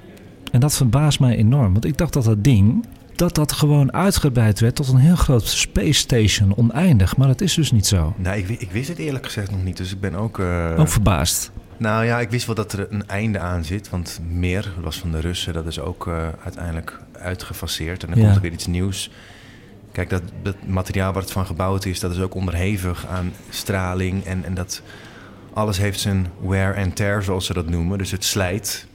[0.52, 4.60] En dat verbaast mij enorm, want ik dacht dat dat ding dat dat gewoon uitgebreid
[4.60, 7.16] werd tot een heel groot space station, oneindig.
[7.16, 8.14] Maar dat is dus niet zo.
[8.16, 10.38] Nou, ik, ik wist het eerlijk gezegd nog niet, dus ik ben ook...
[10.38, 10.74] Uh...
[10.78, 11.50] Ook verbaasd.
[11.76, 13.90] Nou ja, ik wist wel dat er een einde aan zit.
[13.90, 18.02] Want meer, was van de Russen, dat is ook uh, uiteindelijk uitgefaseerd.
[18.02, 19.10] En dan komt er weer iets nieuws.
[19.92, 24.24] Kijk, dat, dat materiaal waar het van gebouwd is, dat is ook onderhevig aan straling.
[24.24, 24.82] En, en dat
[25.52, 27.98] alles heeft zijn wear and tear, zoals ze dat noemen.
[27.98, 28.86] Dus het slijt.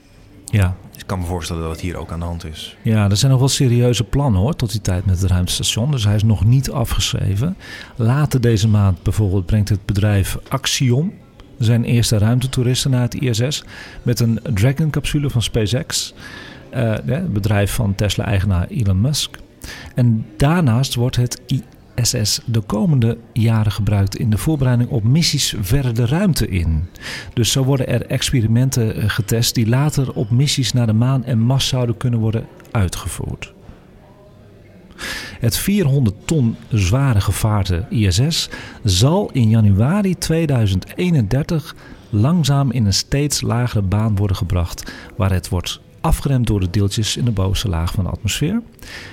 [0.44, 0.76] Ja.
[0.90, 2.76] Dus ik kan me voorstellen dat het hier ook aan de hand is.
[2.82, 5.90] Ja, er zijn nog wel serieuze plannen hoor, tot die tijd met het ruimtestation.
[5.90, 7.56] Dus hij is nog niet afgeschreven.
[7.96, 11.12] Later deze maand bijvoorbeeld brengt het bedrijf Axiom
[11.58, 13.64] zijn eerste ruimtetoeristen naar het ISS
[14.02, 16.14] met een Dragon-capsule van SpaceX.
[16.74, 19.38] Uh, het bedrijf van Tesla-eigenaar Elon Musk.
[19.94, 21.40] En daarnaast wordt het
[21.94, 26.84] ISS de komende jaren gebruikt in de voorbereiding op missies verder de ruimte in.
[27.34, 31.38] Dus zo worden er experimenten eh, getest die later op missies naar de maan en
[31.38, 33.52] Mars zouden kunnen worden uitgevoerd.
[35.40, 38.48] Het 400 ton zware gevaarte ISS
[38.84, 41.74] zal in januari 2031
[42.10, 47.16] langzaam in een steeds lagere baan worden gebracht, waar het wordt afgeremd door de deeltjes
[47.16, 48.62] in de bovenste laag van de atmosfeer.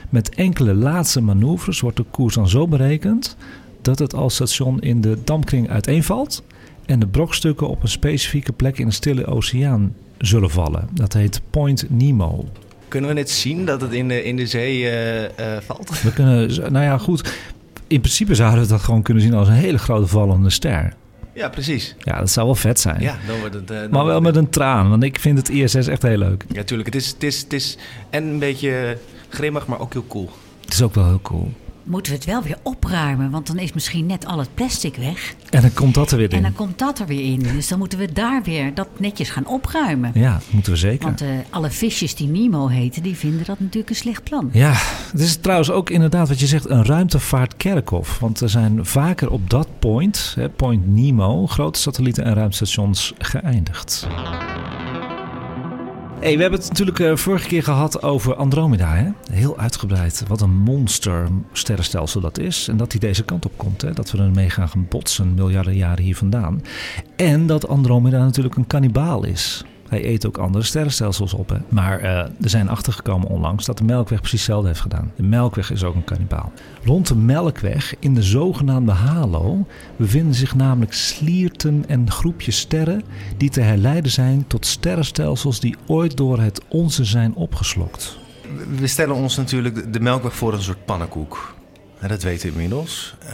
[0.10, 3.38] Met enkele laatste manoeuvres wordt de koers dan zo berekend
[3.82, 6.44] dat het als station in de dampkring uiteenvalt
[6.86, 10.90] en de brokstukken op een specifieke plek in de stille oceaan zullen vallen.
[10.92, 12.46] Dat heet Point Nemo.
[12.88, 15.28] Kunnen we net zien dat het in de, in de zee uh, uh,
[15.66, 16.02] valt?
[16.02, 17.34] We kunnen, nou ja, goed.
[17.88, 20.94] In principe zouden we dat gewoon kunnen zien als een hele grote vallende ster.
[21.36, 21.96] Ja, precies.
[22.00, 23.02] Ja, dat zou wel vet zijn.
[23.02, 25.50] Ja, dan wordt het, uh, dan maar wel met een traan, want ik vind het
[25.50, 26.46] ISS echt heel leuk.
[26.48, 26.94] Ja, tuurlijk.
[26.94, 27.78] Het is, het is, het is
[28.10, 28.98] en een beetje
[29.30, 30.30] grimmig, maar ook heel cool.
[30.62, 31.52] Het is ook wel heel cool
[31.86, 33.32] moeten we het wel weer opruimen.
[33.32, 35.36] Want dan is misschien net al het plastic weg.
[35.50, 36.38] En dan komt dat er weer in.
[36.38, 37.40] En dan komt dat er weer in.
[37.40, 40.12] Dus dan moeten we daar weer dat netjes gaan opruimen.
[40.14, 41.06] Ja, moeten we zeker.
[41.06, 44.50] Want uh, alle visjes die Nemo heten, die vinden dat natuurlijk een slecht plan.
[44.52, 44.74] Ja,
[45.12, 48.20] het is trouwens ook inderdaad wat je zegt, een ruimtevaartkerkhof.
[48.20, 54.08] Want er zijn vaker op dat point, hè, Point Nemo, grote satellieten en ruimtestations geëindigd.
[56.20, 58.96] Hey, we hebben het natuurlijk uh, vorige keer gehad over Andromeda.
[58.96, 59.10] Hè?
[59.32, 60.24] Heel uitgebreid.
[60.28, 62.68] Wat een monster sterrenstelsel dat is.
[62.68, 63.82] En dat hij deze kant op komt.
[63.82, 63.94] Hè?
[63.94, 66.62] Dat we ermee gaan botsen miljarden jaren hier vandaan.
[67.16, 69.66] En dat Andromeda natuurlijk een kannibaal is.
[69.90, 71.50] Hij eet ook andere sterrenstelsels op.
[71.50, 71.58] Hè.
[71.70, 75.12] Maar uh, er zijn achtergekomen onlangs dat de Melkweg precies hetzelfde heeft gedaan.
[75.16, 76.52] De Melkweg is ook een kannibaal.
[76.84, 83.04] Rond de Melkweg, in de zogenaamde halo, bevinden zich namelijk slierten en groepjes sterren
[83.38, 88.18] die te herleiden zijn tot sterrenstelsels die ooit door het onze zijn opgeslokt.
[88.78, 91.56] We stellen ons natuurlijk de Melkweg voor een soort pannenkoek.
[92.08, 93.16] dat weten we inmiddels.
[93.26, 93.32] Uh,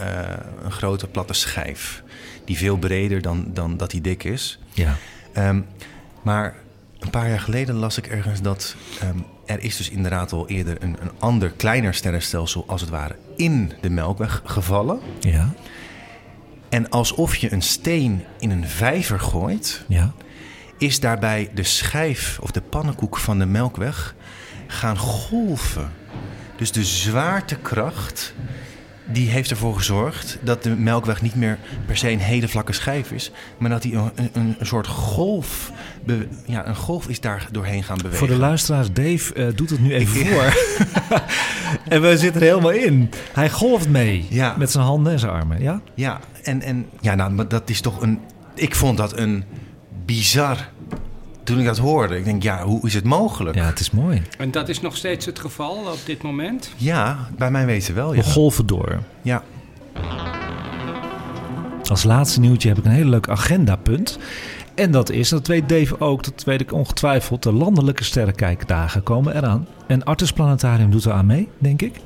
[0.64, 2.02] een grote platte schijf.
[2.44, 4.58] Die veel breder dan, dan dat die dik is.
[4.72, 4.96] Ja.
[5.36, 5.66] Um,
[6.22, 6.54] maar
[6.98, 10.76] een paar jaar geleden las ik ergens dat um, er is dus inderdaad al eerder
[10.82, 15.00] een, een ander kleiner sterrenstelsel als het ware in de Melkweg gevallen.
[15.20, 15.48] Ja.
[16.68, 20.12] En alsof je een steen in een vijver gooit, ja.
[20.78, 24.14] is daarbij de schijf of de pannenkoek van de Melkweg
[24.66, 25.90] gaan golven.
[26.56, 28.34] Dus de zwaartekracht
[29.06, 33.10] die heeft ervoor gezorgd dat de melkweg niet meer per se een hele vlakke schijf
[33.10, 35.72] is, maar dat hij een, een, een soort golf,
[36.46, 38.18] ja, een golf is daar doorheen gaan bewegen.
[38.18, 40.54] Voor de luisteraars, Dave eh, doet het nu even voor.
[41.88, 43.10] en we zitten er helemaal in.
[43.32, 44.54] Hij golft mee Ja.
[44.58, 45.62] met zijn handen en zijn armen.
[45.62, 45.80] Ja?
[45.94, 48.20] Ja, en, en ja, nou, maar dat is toch een.
[48.54, 49.44] Ik vond dat een
[50.04, 50.68] bizar.
[51.44, 53.56] Toen ik dat hoorde, ik denk, ja, hoe is het mogelijk?
[53.56, 54.22] ja, het is mooi.
[54.38, 56.70] En dat is nog steeds het geval op dit moment.
[56.76, 58.10] Ja, bij mij weten wel.
[58.10, 58.22] We Ja.
[58.22, 58.98] golven door.
[59.22, 59.42] ja.
[61.92, 64.18] Als laatste nieuwtje heb ik een hele leuk agendapunt.
[64.74, 69.36] En dat is, dat weet Dave ook, dat weet ik ongetwijfeld, de landelijke sterrenkijkdagen komen
[69.36, 69.66] eraan.
[69.86, 72.00] En Artis Planetarium doet er aan mee, denk ik.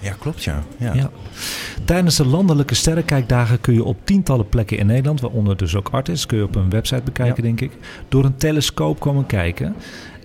[0.00, 0.62] ja, klopt, ja.
[0.78, 0.94] ja.
[0.94, 1.10] Ja.
[1.84, 6.26] Tijdens de landelijke sterrenkijkdagen kun je op tientallen plekken in Nederland, waaronder dus ook Artis,
[6.26, 7.72] kun je op een website bekijken, denk ik,
[8.08, 9.74] door een telescoop komen kijken.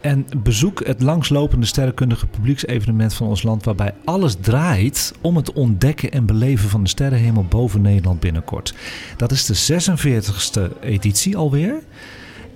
[0.06, 6.12] En bezoek het langslopende sterrenkundige publieksevenement van ons land, waarbij alles draait om het ontdekken
[6.12, 8.74] en beleven van de sterrenhemel boven Nederland binnenkort.
[9.18, 11.84] Dat is de 46e editie alweer.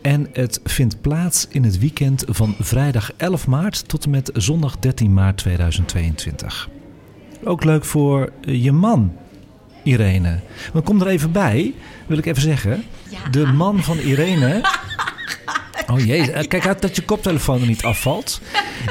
[0.01, 4.77] En het vindt plaats in het weekend van vrijdag 11 maart tot en met zondag
[4.79, 6.69] 13 maart 2022.
[7.43, 9.13] Ook leuk voor eh, je man,
[9.83, 10.39] Irene.
[10.73, 11.73] Maar kom er even bij,
[12.07, 12.83] wil ik even zeggen.
[13.31, 14.61] De man van Irene.
[15.87, 18.41] Oh jee, eh, kijk uit dat je koptelefoon er niet afvalt.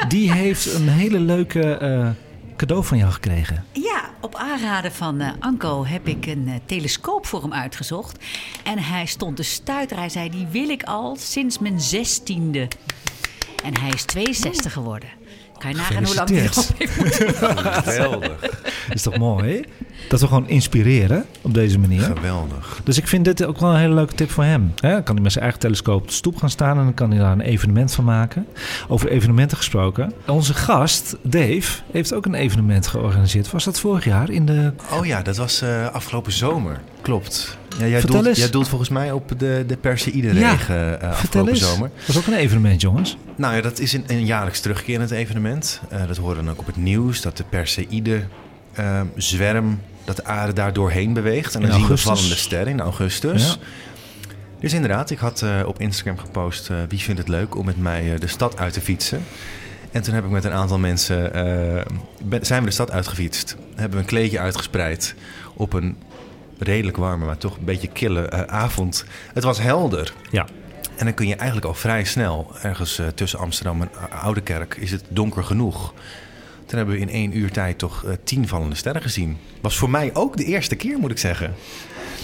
[0.08, 2.08] Die heeft een hele leuke eh,
[2.56, 3.64] cadeau van jou gekregen.
[3.72, 8.24] Ja, op aanraden van eh, Anko heb ik een telescoop voor hem uitgezocht.
[8.64, 9.96] En hij stond te stuiter.
[9.96, 12.68] Hij zei, die wil ik al sinds mijn zestiende.
[13.64, 15.17] En hij is 62 geworden.
[15.58, 17.34] Kan je nagaan hoe lang erop heeft moeten
[17.82, 18.32] Geweldig.
[18.92, 19.64] is toch mooi?
[20.08, 22.00] Dat we gewoon inspireren op deze manier.
[22.02, 22.80] Geweldig.
[22.84, 24.72] Dus ik vind dit ook wel een hele leuke tip voor hem.
[24.80, 26.94] Hè, Dan kan hij met zijn eigen telescoop op de stoep gaan staan en dan
[26.94, 28.46] kan hij daar een evenement van maken.
[28.88, 30.12] Over evenementen gesproken.
[30.26, 33.50] Onze gast, Dave, heeft ook een evenement georganiseerd.
[33.50, 34.72] Was dat vorig jaar in de.
[34.92, 36.80] Oh ja, dat was eh, afgelopen zomer.
[37.02, 37.58] Klopt.
[37.78, 38.38] Ja, jij, doelt, eens.
[38.38, 41.60] jij doelt volgens mij op de, de Perseïde Ja, regen Vertel afgelopen eens.
[41.60, 41.90] zomer.
[41.96, 43.16] Dat was ook een evenement, jongens.
[43.36, 45.80] Nou ja, dat is een, een jaarlijks terugkerend evenement.
[45.88, 48.22] Eh, dat horen dan ook op het nieuws, dat de Perseïde
[48.72, 51.54] eh, zwerm, dat de aarde daar doorheen beweegt.
[51.54, 53.46] En dan zien we vallende sterren in augustus.
[53.46, 53.56] Ja.
[54.60, 56.70] Dus inderdaad, ik had eh, op Instagram gepost...
[56.88, 59.24] wie vindt het leuk om met mij de stad uit te fietsen.
[59.92, 61.30] En toen heb ik met een aantal mensen...
[62.22, 63.56] ben- zijn we de stad uitgefietst.
[63.74, 65.14] Hebben we een kleedje uitgespreid
[65.54, 65.96] op een
[66.58, 67.24] redelijk warme...
[67.24, 69.04] maar toch een beetje kille eh, avond.
[69.32, 70.12] Het was helder.
[70.30, 70.46] Ja.
[70.96, 74.90] En dan kun je eigenlijk al vrij snel, ergens eh, tussen Amsterdam en Oudekerk, is
[74.90, 75.94] het donker genoeg.
[76.66, 79.36] Toen hebben we in één uur tijd toch eh, tien vallende sterren gezien.
[79.60, 81.54] Was voor mij ook de eerste keer, moet ik zeggen.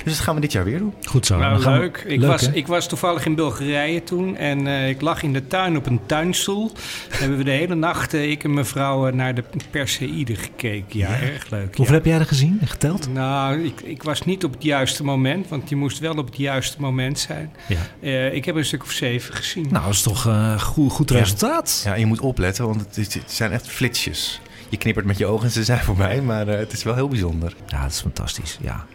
[0.05, 0.95] Dus dat gaan we dit jaar weer doen.
[1.05, 1.39] Goed zo.
[1.39, 2.05] Nou, we- leuk.
[2.07, 2.53] Ik, Leuk, was, hè?
[2.53, 6.01] ik was toevallig in Bulgarije toen en eh, ik lag in de tuin op een
[6.07, 6.73] tuinstoel.
[7.09, 10.99] hebben we de hele nacht, eh, ik en mijn vrouw, eh, naar de Perseïde gekeken.
[10.99, 11.77] Ja, erg leuk.
[11.77, 12.01] Hoeveel ja.
[12.01, 13.13] heb jij er gezien en geteld?
[13.13, 16.37] Nou, ik, ik was niet op het juiste moment, want je moest wel op het
[16.37, 17.53] juiste moment zijn.
[17.69, 17.77] Ja.
[18.01, 19.67] Eh, ik heb er een stuk of zeven gezien.
[19.71, 21.83] Nou, dat is toch een goed, goed resultaat.
[21.85, 24.41] Ja, je moet opletten, want het, is- het zijn echt flitsjes.
[24.69, 27.09] Je knippert met je ogen en ze zijn voorbij, maar eh, het is wel heel
[27.09, 27.55] bijzonder.
[27.67, 28.59] Ja, dat is fantastisch.
[28.63, 28.87] Ja.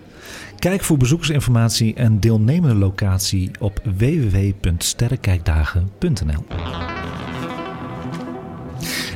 [0.60, 6.46] Kijk voor bezoekersinformatie en deelnemende locatie op www.sterrenkijkdagen.nl.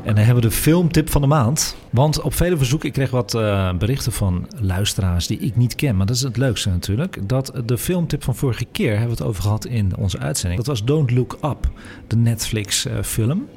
[0.03, 1.76] En dan hebben we de filmtip van de maand.
[1.89, 5.97] Want op vele verzoeken, ik kreeg wat eh, berichten van luisteraars die ik niet ken.
[5.97, 7.30] Maar dat is het leukste natuurlijk.
[7.30, 10.57] Dat de filmtip van vorige keer hebben we het over gehad in onze uitzending.
[10.57, 11.70] Dat was Don't Look Up,
[12.07, 13.47] de Netflix eh, film.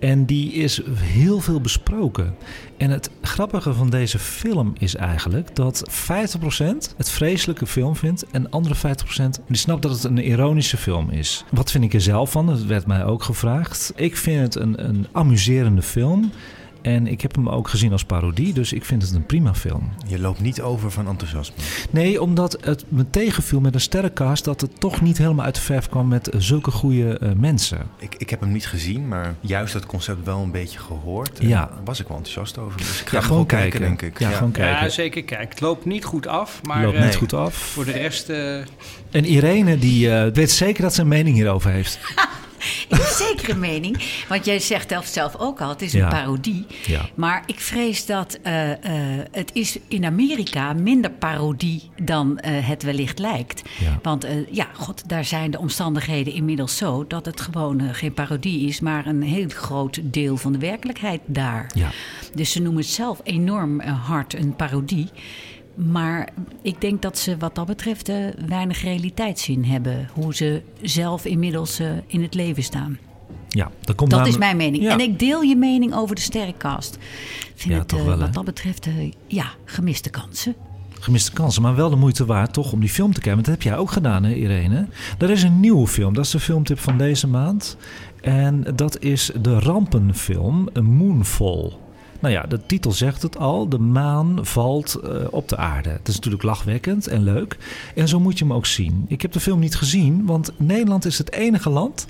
[0.00, 2.34] En die is heel veel besproken.
[2.76, 6.44] En het grappige van deze film is eigenlijk dat 50%
[6.96, 8.80] het vreselijke film vindt en andere 50%
[9.46, 11.44] die snapt dat het een ironische film is.
[11.50, 12.46] Wat vind ik er zelf van?
[12.46, 13.92] Dat werd mij ook gevraagd.
[13.96, 16.30] Ik vind het een, een amuserende film.
[16.82, 19.88] En ik heb hem ook gezien als parodie, dus ik vind het een prima film.
[20.06, 21.54] Je loopt niet over van enthousiasme.
[21.90, 25.60] Nee, omdat het me tegenviel met een sterrencast dat het toch niet helemaal uit de
[25.60, 27.78] verf kwam met zulke goede eh, mensen.
[27.98, 31.38] Ik, ik heb hem niet gezien, maar juist dat concept wel een beetje gehoord.
[31.38, 31.58] En Ja.
[31.66, 32.78] daar was ik wel enthousiast over.
[32.78, 34.18] Dus ik ga Ja, gewoon kijken, denk ik.
[34.18, 34.82] Ja, gewoon kijken.
[34.84, 35.24] Ja, zeker.
[35.24, 37.54] Kijk, het loopt niet goed af, maar Loopt eh, niet goed af.
[37.54, 38.28] voor de rest...
[38.28, 38.56] eh,
[39.10, 41.98] En Irene, die eh, weet zeker dat ze een mening hierover heeft.
[42.88, 44.22] Ik heb zeker een mening.
[44.28, 46.02] Want jij zegt zelf- zelf ook al, het is Ja.
[46.02, 46.66] een parodie.
[46.86, 47.08] Ja.
[47.14, 52.82] Maar ik vrees dat eh, eh, het is in Amerika minder parodie dan eh, het
[52.82, 53.62] wellicht lijkt.
[53.80, 53.98] Ja.
[54.02, 57.04] Want ja, god, daar zijn de omstandigheden inmiddels zo...
[57.06, 61.70] dat het gewoon geen parodie is, maar een heel groot deel van de werkelijkheid daar.
[61.74, 61.88] Ja.
[62.34, 65.08] Dus ze noemen het zelf enorm hard een parodie.
[65.86, 66.28] Maar
[66.62, 68.16] ik denk dat ze wat dat betreft eh,
[68.46, 70.08] weinig realiteitszin hebben.
[70.12, 72.98] Hoe ze zelf inmiddels eh, in het leven staan.
[73.48, 74.82] Ja, dat komt Dat is mijn mening.
[74.82, 74.92] Ja.
[74.92, 76.94] En ik deel je mening over de sterrencast.
[76.94, 78.88] Ik vind Ja, het toch eh, wel, wat dat betreft,
[79.26, 80.54] ja, gemiste kansen.
[81.00, 83.32] Gemiste kansen, maar wel de moeite waard toch om die film te kijken.
[83.32, 84.86] Want dat heb jij ook gedaan, hè, Irene?
[85.18, 87.76] Er is een nieuwe film, dat is de filmtip van deze maand.
[88.20, 91.72] En dat is de rampenfilm Moonfall.
[92.18, 93.68] Nou ja, de titel zegt het al.
[93.68, 95.88] De maan valt eh, op de aarde.
[95.88, 97.56] Het is natuurlijk lachwekkend en leuk.
[97.94, 99.04] En zo moet je hem ook zien.
[99.08, 102.06] Ik heb de film niet gezien, want Nederland is het enige land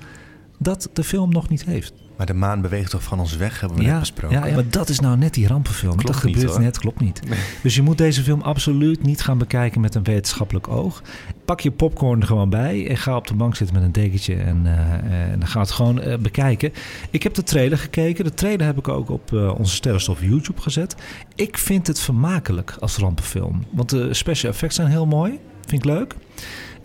[0.57, 1.93] dat de film nog niet heeft.
[2.19, 4.39] Maar de maan beweegt toch van ons weg, hebben we net besproken.
[4.39, 5.95] Ja, ja, maar dat is nou net die rampenfilm.
[5.95, 7.19] Klopt dat gebeurt net, klopt niet.
[7.63, 11.01] Dus je moet deze film absoluut niet gaan bekijken met een wetenschappelijk oog.
[11.45, 14.35] Pak je popcorn er gewoon bij en ga op de bank zitten met een dekentje
[14.35, 16.73] en, eh, en dan ga het gewoon eh, bekijken.
[17.09, 18.23] Ik heb de trailer gekeken.
[18.23, 20.95] De trailer heb ik ook op eh, onze Sterrenstof YouTube gezet.
[21.35, 23.65] Ik vind het vermakelijk als rampenfilm.
[23.69, 25.39] Want de special effects zijn heel mooi.
[25.65, 26.15] Vind ik leuk.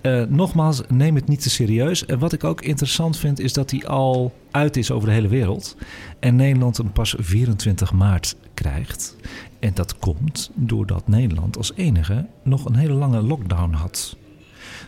[0.05, 2.07] Eh, nogmaals, neem het niet te serieus.
[2.07, 5.28] En wat ik ook interessant vind, is dat hij al uit is over de hele
[5.28, 5.76] wereld.
[6.18, 9.16] En Nederland hem pas 24 maart krijgt.
[9.59, 14.16] En dat komt doordat Nederland als enige nog een hele lange lockdown had.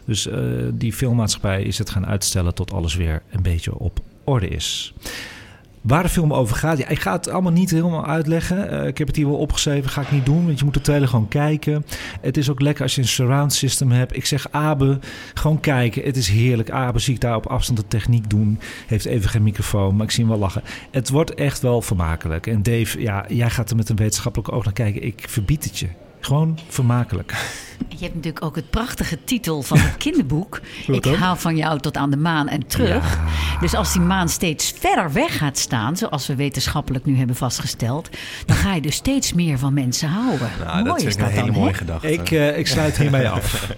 [0.04, 0.40] Dus eh,
[0.72, 4.94] die filmmaatschappij is het gaan uitstellen tot alles weer een beetje op orde is.
[5.86, 8.70] Waar de film over gaat, ja, ik ga het allemaal niet helemaal uitleggen.
[8.70, 10.80] Eh, ik heb het hier wel opgeschreven, ga ik niet doen, want je moet de
[10.80, 11.84] trailer gewoon kijken.
[12.20, 14.16] Het is ook lekker als je een surround system hebt.
[14.16, 14.98] Ik zeg Abe,
[15.34, 16.02] gewoon kijken.
[16.02, 16.70] Het is heerlijk.
[16.70, 18.58] Abe zie ik daar op afstand de techniek doen.
[18.86, 20.62] Heeft even geen microfoon, maar ik zie hem wel lachen.
[20.90, 22.46] Het wordt echt wel vermakelijk.
[22.46, 25.02] En Dave, ja, jij gaat er met een wetenschappelijk oog naar kijken.
[25.02, 26.05] Ik verbied het je.
[26.26, 27.34] Gewoon vermakelijk.
[27.88, 30.60] Je hebt natuurlijk ook het prachtige titel van het kinderboek.
[30.86, 33.18] Ik haal van jou tot aan de maan en terug.
[33.60, 38.10] Dus als die maan steeds verder weg gaat staan, zoals we wetenschappelijk nu hebben vastgesteld,
[38.46, 40.50] dan ga je dus steeds meer van mensen houden.
[40.64, 42.12] Nou, dat Mooi vind is ik een dat hele dan, mooie gedachte.
[42.12, 43.68] Ik, eh, ik sluit hiermee af.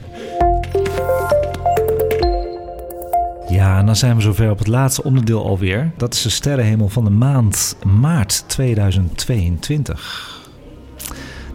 [3.48, 5.90] Ja, en dan zijn we zover op het laatste onderdeel alweer.
[5.96, 10.37] Dat is de sterrenhemel van de maand maart 2022.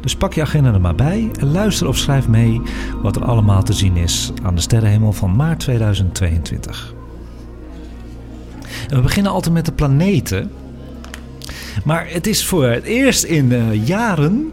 [0.03, 2.61] Dus pak je agenda er maar bij en luister of schrijf mee
[3.01, 6.93] wat er allemaal te zien is aan de sterrenhemel van maart 2022.
[8.89, 10.51] En we beginnen altijd met de planeten.
[11.83, 14.51] Maar het is voor het eerst in eh, jaren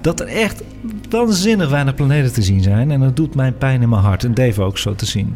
[0.00, 0.62] dat er echt
[1.10, 2.90] waanzinnig weinig planeten te zien zijn.
[2.90, 4.24] En dat doet mij pijn in mijn hart.
[4.24, 5.34] En Dave ook zo te zien.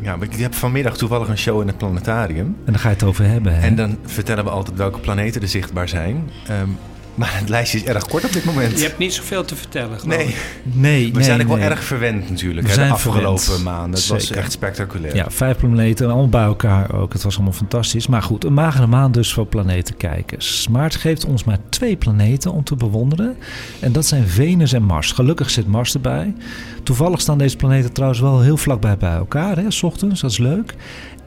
[0.00, 2.56] Ja, ik heb vanmiddag toevallig een show in het planetarium.
[2.64, 3.54] En daar ga je het over hebben.
[3.54, 3.60] Hè?
[3.60, 6.30] En dan vertellen we altijd welke planeten er zichtbaar zijn.
[6.46, 6.68] Ehm,
[7.16, 8.78] maar het lijstje is erg kort op dit moment.
[8.78, 10.00] Je hebt niet zoveel te vertellen.
[10.00, 10.36] geloof Nee, ik.
[10.62, 12.66] nee, we nee, zijn ook wel erg verwend natuurlijk.
[12.66, 13.64] We hè, de afgelopen verwend.
[13.64, 13.98] maanden.
[14.00, 14.42] Het was Zeker.
[14.42, 15.14] echt spectaculair.
[15.14, 17.12] Ja, vijf planeten, allemaal bij elkaar ook.
[17.12, 18.06] Het was allemaal fantastisch.
[18.06, 20.68] Maar goed, een magere maan dus voor planetenkijkers.
[20.68, 23.36] Maar het geeft ons maar twee planeten om te bewonderen.
[23.80, 25.12] En dat zijn Venus en Mars.
[25.12, 26.34] Gelukkig zit Mars erbij.
[26.82, 30.20] Toevallig staan deze planeten trouwens wel heel vlakbij bij elkaar, hè, s ochtends.
[30.20, 30.74] Dat is leuk.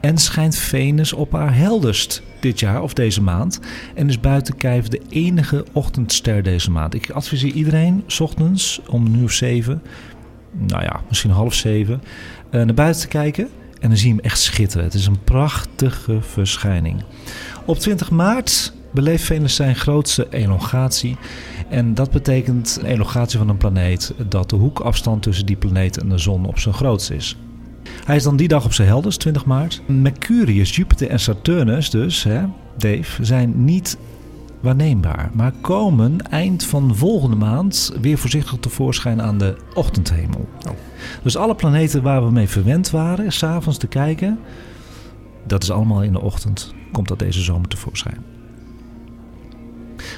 [0.00, 3.60] En schijnt Venus op haar helderst dit jaar of deze maand.
[3.94, 6.94] En is buiten kijf de enige ochtendster deze maand.
[6.94, 9.82] Ik adviseer iedereen, s ochtends om een uur of zeven,
[10.52, 12.02] nou ja, misschien half zeven,
[12.50, 13.48] eh, naar buiten te kijken.
[13.80, 14.84] En dan zie je hem echt schitteren.
[14.84, 17.02] Het is een prachtige verschijning.
[17.64, 21.16] Op 20 maart beleeft Venus zijn grootste elongatie.
[21.68, 26.08] En dat betekent een elongatie van een planeet dat de hoekafstand tussen die planeet en
[26.08, 27.36] de zon op zijn grootst is.
[28.04, 29.82] Hij is dan die dag op zijn helders, 20 maart.
[29.86, 32.42] Mercurius, Jupiter en Saturnus dus, hè,
[32.76, 33.98] Dave, zijn niet
[34.60, 40.48] waarneembaar, maar komen eind van volgende maand weer voorzichtig tevoorschijn aan de ochtendhemel.
[41.22, 44.38] Dus alle planeten waar we mee verwend waren, s'avonds te kijken,
[45.46, 48.39] dat is allemaal in de ochtend, komt dat deze zomer tevoorschijn.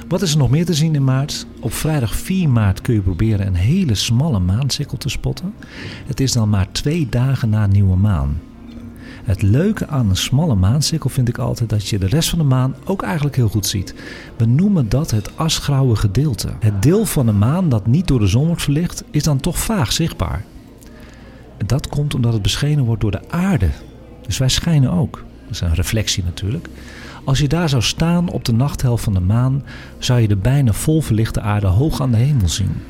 [0.08, 1.46] Wat is er nog meer te zien in maart?
[1.60, 5.54] Op vrijdag 4 maart kun je proberen een hele smalle maancirkel te spotten.
[6.06, 8.40] Het is dan maar twee dagen na nieuwe maan.
[9.24, 12.44] Het leuke aan een smalle maancirkel vind ik altijd dat je de rest van de
[12.44, 13.94] maan ook eigenlijk heel goed ziet.
[14.36, 16.48] We noemen dat het asgrauwe gedeelte.
[16.60, 19.58] Het deel van de maan dat niet door de zon wordt verlicht is dan toch
[19.58, 20.44] vaag zichtbaar.
[21.66, 23.68] Dat komt omdat het beschenen wordt door de aarde.
[24.26, 25.24] Dus wij schijnen ook.
[25.42, 26.68] Dat is een reflectie natuurlijk.
[27.24, 29.64] Als je daar zou staan op de nachthelft van de maan,
[29.98, 32.82] zou je de bijna vol verlichte aarde hoog aan de hemel zien.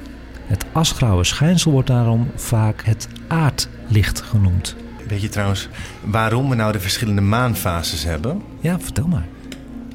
[0.46, 4.76] Het asgrauwe schijnsel wordt daarom vaak het aardlicht genoemd.
[5.08, 5.68] Weet je trouwens
[6.00, 8.42] waarom we nou de verschillende maanfases hebben?
[8.60, 9.26] Ja, vertel maar.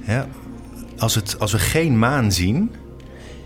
[0.05, 0.27] Ja,
[0.97, 2.71] als, het, als we geen maan zien,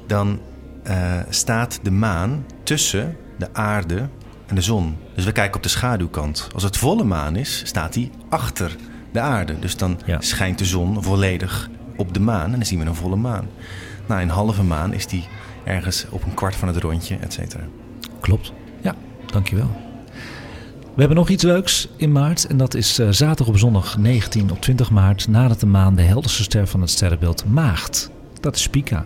[0.07, 0.39] dan
[0.83, 4.09] eh, staat de maan tussen de aarde
[4.47, 4.97] en de zon.
[5.15, 6.47] Dus we kijken op de schaduwkant.
[6.53, 8.75] Als het volle maan is, staat die achter
[9.11, 9.59] de aarde.
[9.59, 10.21] Dus dan Ja.
[10.21, 13.45] schijnt de zon volledig op de maan en dan zien we een volle maan.
[14.07, 15.27] Nou, een halve maan is die
[15.63, 17.63] ergens op een kwart van het rondje, et cetera.
[18.19, 18.53] Klopt.
[18.81, 18.95] Ja,
[19.25, 19.69] dankjewel.
[20.93, 24.51] We hebben nog iets leuks in maart en dat is uh, zaterdag op zondag 19
[24.51, 28.09] op 20 maart nadat de maan de helderste ster van het sterrenbeeld Maagd.
[28.39, 29.05] Dat is Spica.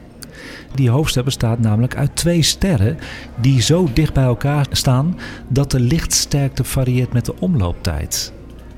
[0.74, 2.98] Die hoofdster bestaat namelijk uit twee sterren
[3.42, 8.34] die zo dicht bij elkaar staan dat de lichtsterkte varieert met de omlooptijd.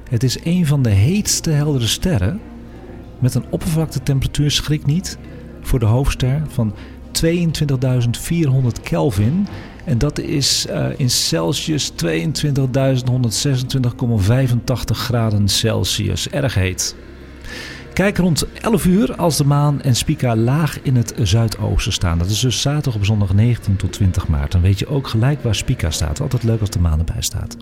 [0.10, 2.40] Het is een van de heetste heldere sterren
[3.20, 5.18] met een oppervlaktetemperatuur, schrik niet,
[5.62, 6.76] voor de hoofdster van
[7.26, 7.32] 22.400
[8.84, 9.48] Kelvin.
[9.86, 12.00] En dat is uh, in Celsius 22.126,85
[14.86, 16.30] graden Celsius.
[16.30, 16.96] Erg heet.
[17.94, 22.18] Kijk rond 11 uur als de maan en Spica laag in het zuidoosten staan.
[22.18, 24.52] Dat is dus zaterdag op zondag 19 tot 20 maart.
[24.52, 26.22] Dan weet je ook gelijk waar Spica staat.
[26.22, 27.58] Altijd leuk als de maan erbij staat.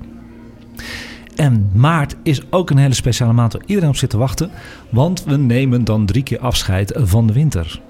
[1.35, 4.49] En maart is ook een hele speciale maand waar iedereen op zit te wachten.
[4.89, 7.81] Want we nemen dan drie keer afscheid van de winter.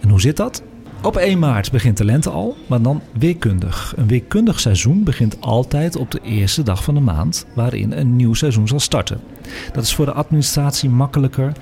[0.00, 0.62] En hoe zit dat?
[1.02, 3.94] Op 1 maart begint de lente al, maar dan weerkundig.
[3.96, 8.34] Een weerkundig seizoen begint altijd op de eerste dag van de maand, waarin een nieuw
[8.34, 9.20] seizoen zal starten.
[9.72, 11.52] Dat is voor de administratie makkelijker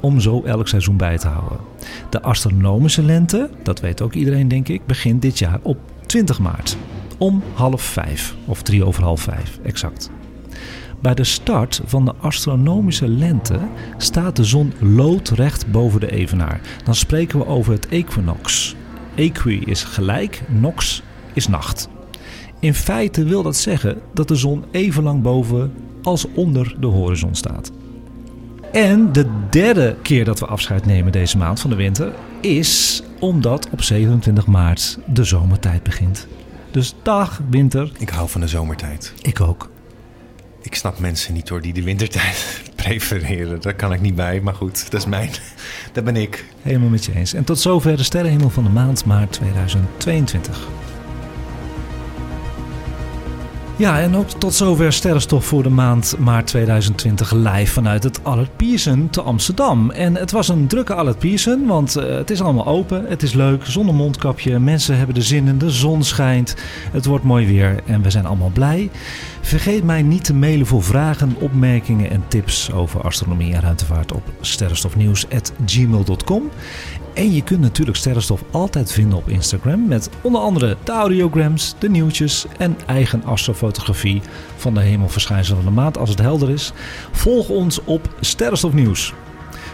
[0.00, 1.58] om zo elk seizoen bij te houden.
[2.10, 6.76] De astronomische lente, dat weet ook iedereen denk ik, begint dit jaar op 20 maart.
[7.18, 10.10] Om half vijf, of drie over half vijf, exact.
[11.00, 13.58] Bij de start van de astronomische lente
[13.96, 16.60] staat de zon loodrecht boven de evenaar.
[16.84, 18.76] Dan spreken we over het equinox.
[19.14, 21.88] Equi is gelijk, nox is nacht.
[22.60, 25.72] In feite wil dat zeggen dat de zon even lang boven
[26.02, 27.72] als onder de horizon staat.
[28.72, 33.68] En de derde keer dat we afscheid nemen deze maand van de winter is omdat
[33.70, 36.26] op 27 maart de zomertijd begint.
[36.70, 37.92] Dus dag winter.
[37.98, 39.14] Ik hou van de zomertijd.
[39.22, 39.70] Ik ook.
[40.66, 43.60] Ik snap mensen niet door die de wintertijd prefereren.
[43.60, 45.30] Daar kan ik niet bij, maar goed, dat is mijn.
[45.92, 46.44] Dat ben ik.
[46.62, 47.34] Helemaal met je eens.
[47.34, 50.68] En tot zover de sterrenhemel van de maand maart 2022.
[53.78, 58.56] Ja, en ook tot zover sterrenstof voor de maand maart 2020 live vanuit het Allard
[58.56, 59.90] Pierson te Amsterdam.
[59.90, 63.32] En het was een drukke Allard Pierson, want uh, het is allemaal open, het is
[63.32, 66.56] leuk, zonder mondkapje, mensen hebben er zin in, de zon schijnt,
[66.92, 68.90] het wordt mooi weer en we zijn allemaal blij.
[69.40, 74.22] Vergeet mij niet te mailen voor vragen, opmerkingen en tips over astronomie en ruimtevaart op
[74.40, 76.50] sterrenstofnieuws.gmail.com.
[77.16, 81.88] En je kunt natuurlijk Sterrenstof altijd vinden op Instagram met onder andere de audiograms, de
[81.88, 84.22] nieuwtjes en eigen astrofotografie
[84.56, 86.72] van de hemelverschijnselen van de maand als het helder is.
[87.12, 89.12] Volg ons op Sterrenstof Nieuws.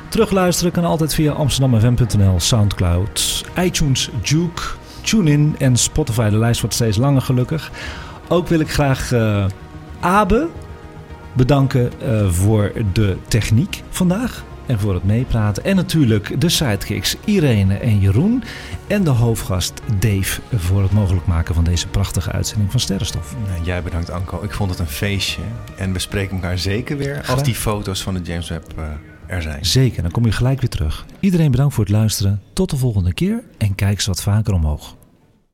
[0.09, 4.63] Terugluisteren kan altijd via amsterdamfm.nl, Soundcloud, iTunes, Juke,
[5.01, 6.29] TuneIn en Spotify.
[6.29, 7.71] De lijst wordt steeds langer gelukkig.
[8.29, 9.47] Ook wil ik graag uh,
[10.01, 10.49] Abe
[11.33, 15.65] bedanken uh, voor de techniek vandaag en voor het meepraten.
[15.65, 18.43] En natuurlijk de sidekicks Irene en Jeroen.
[18.87, 23.35] En de hoofdgast Dave voor het mogelijk maken van deze prachtige uitzending van Sterrenstof.
[23.49, 24.43] Nou, jij bedankt Anko.
[24.43, 25.43] Ik vond het een feestje.
[25.77, 28.85] En we spreken elkaar zeker weer als die foto's van de James Webb uh,
[29.27, 29.65] er zijn.
[29.65, 31.07] Zeker, dan kom je gelijk weer terug.
[31.21, 32.43] Iedereen bedankt voor het luisteren.
[32.53, 34.95] Tot de volgende keer en kijk eens wat vaker omhoog.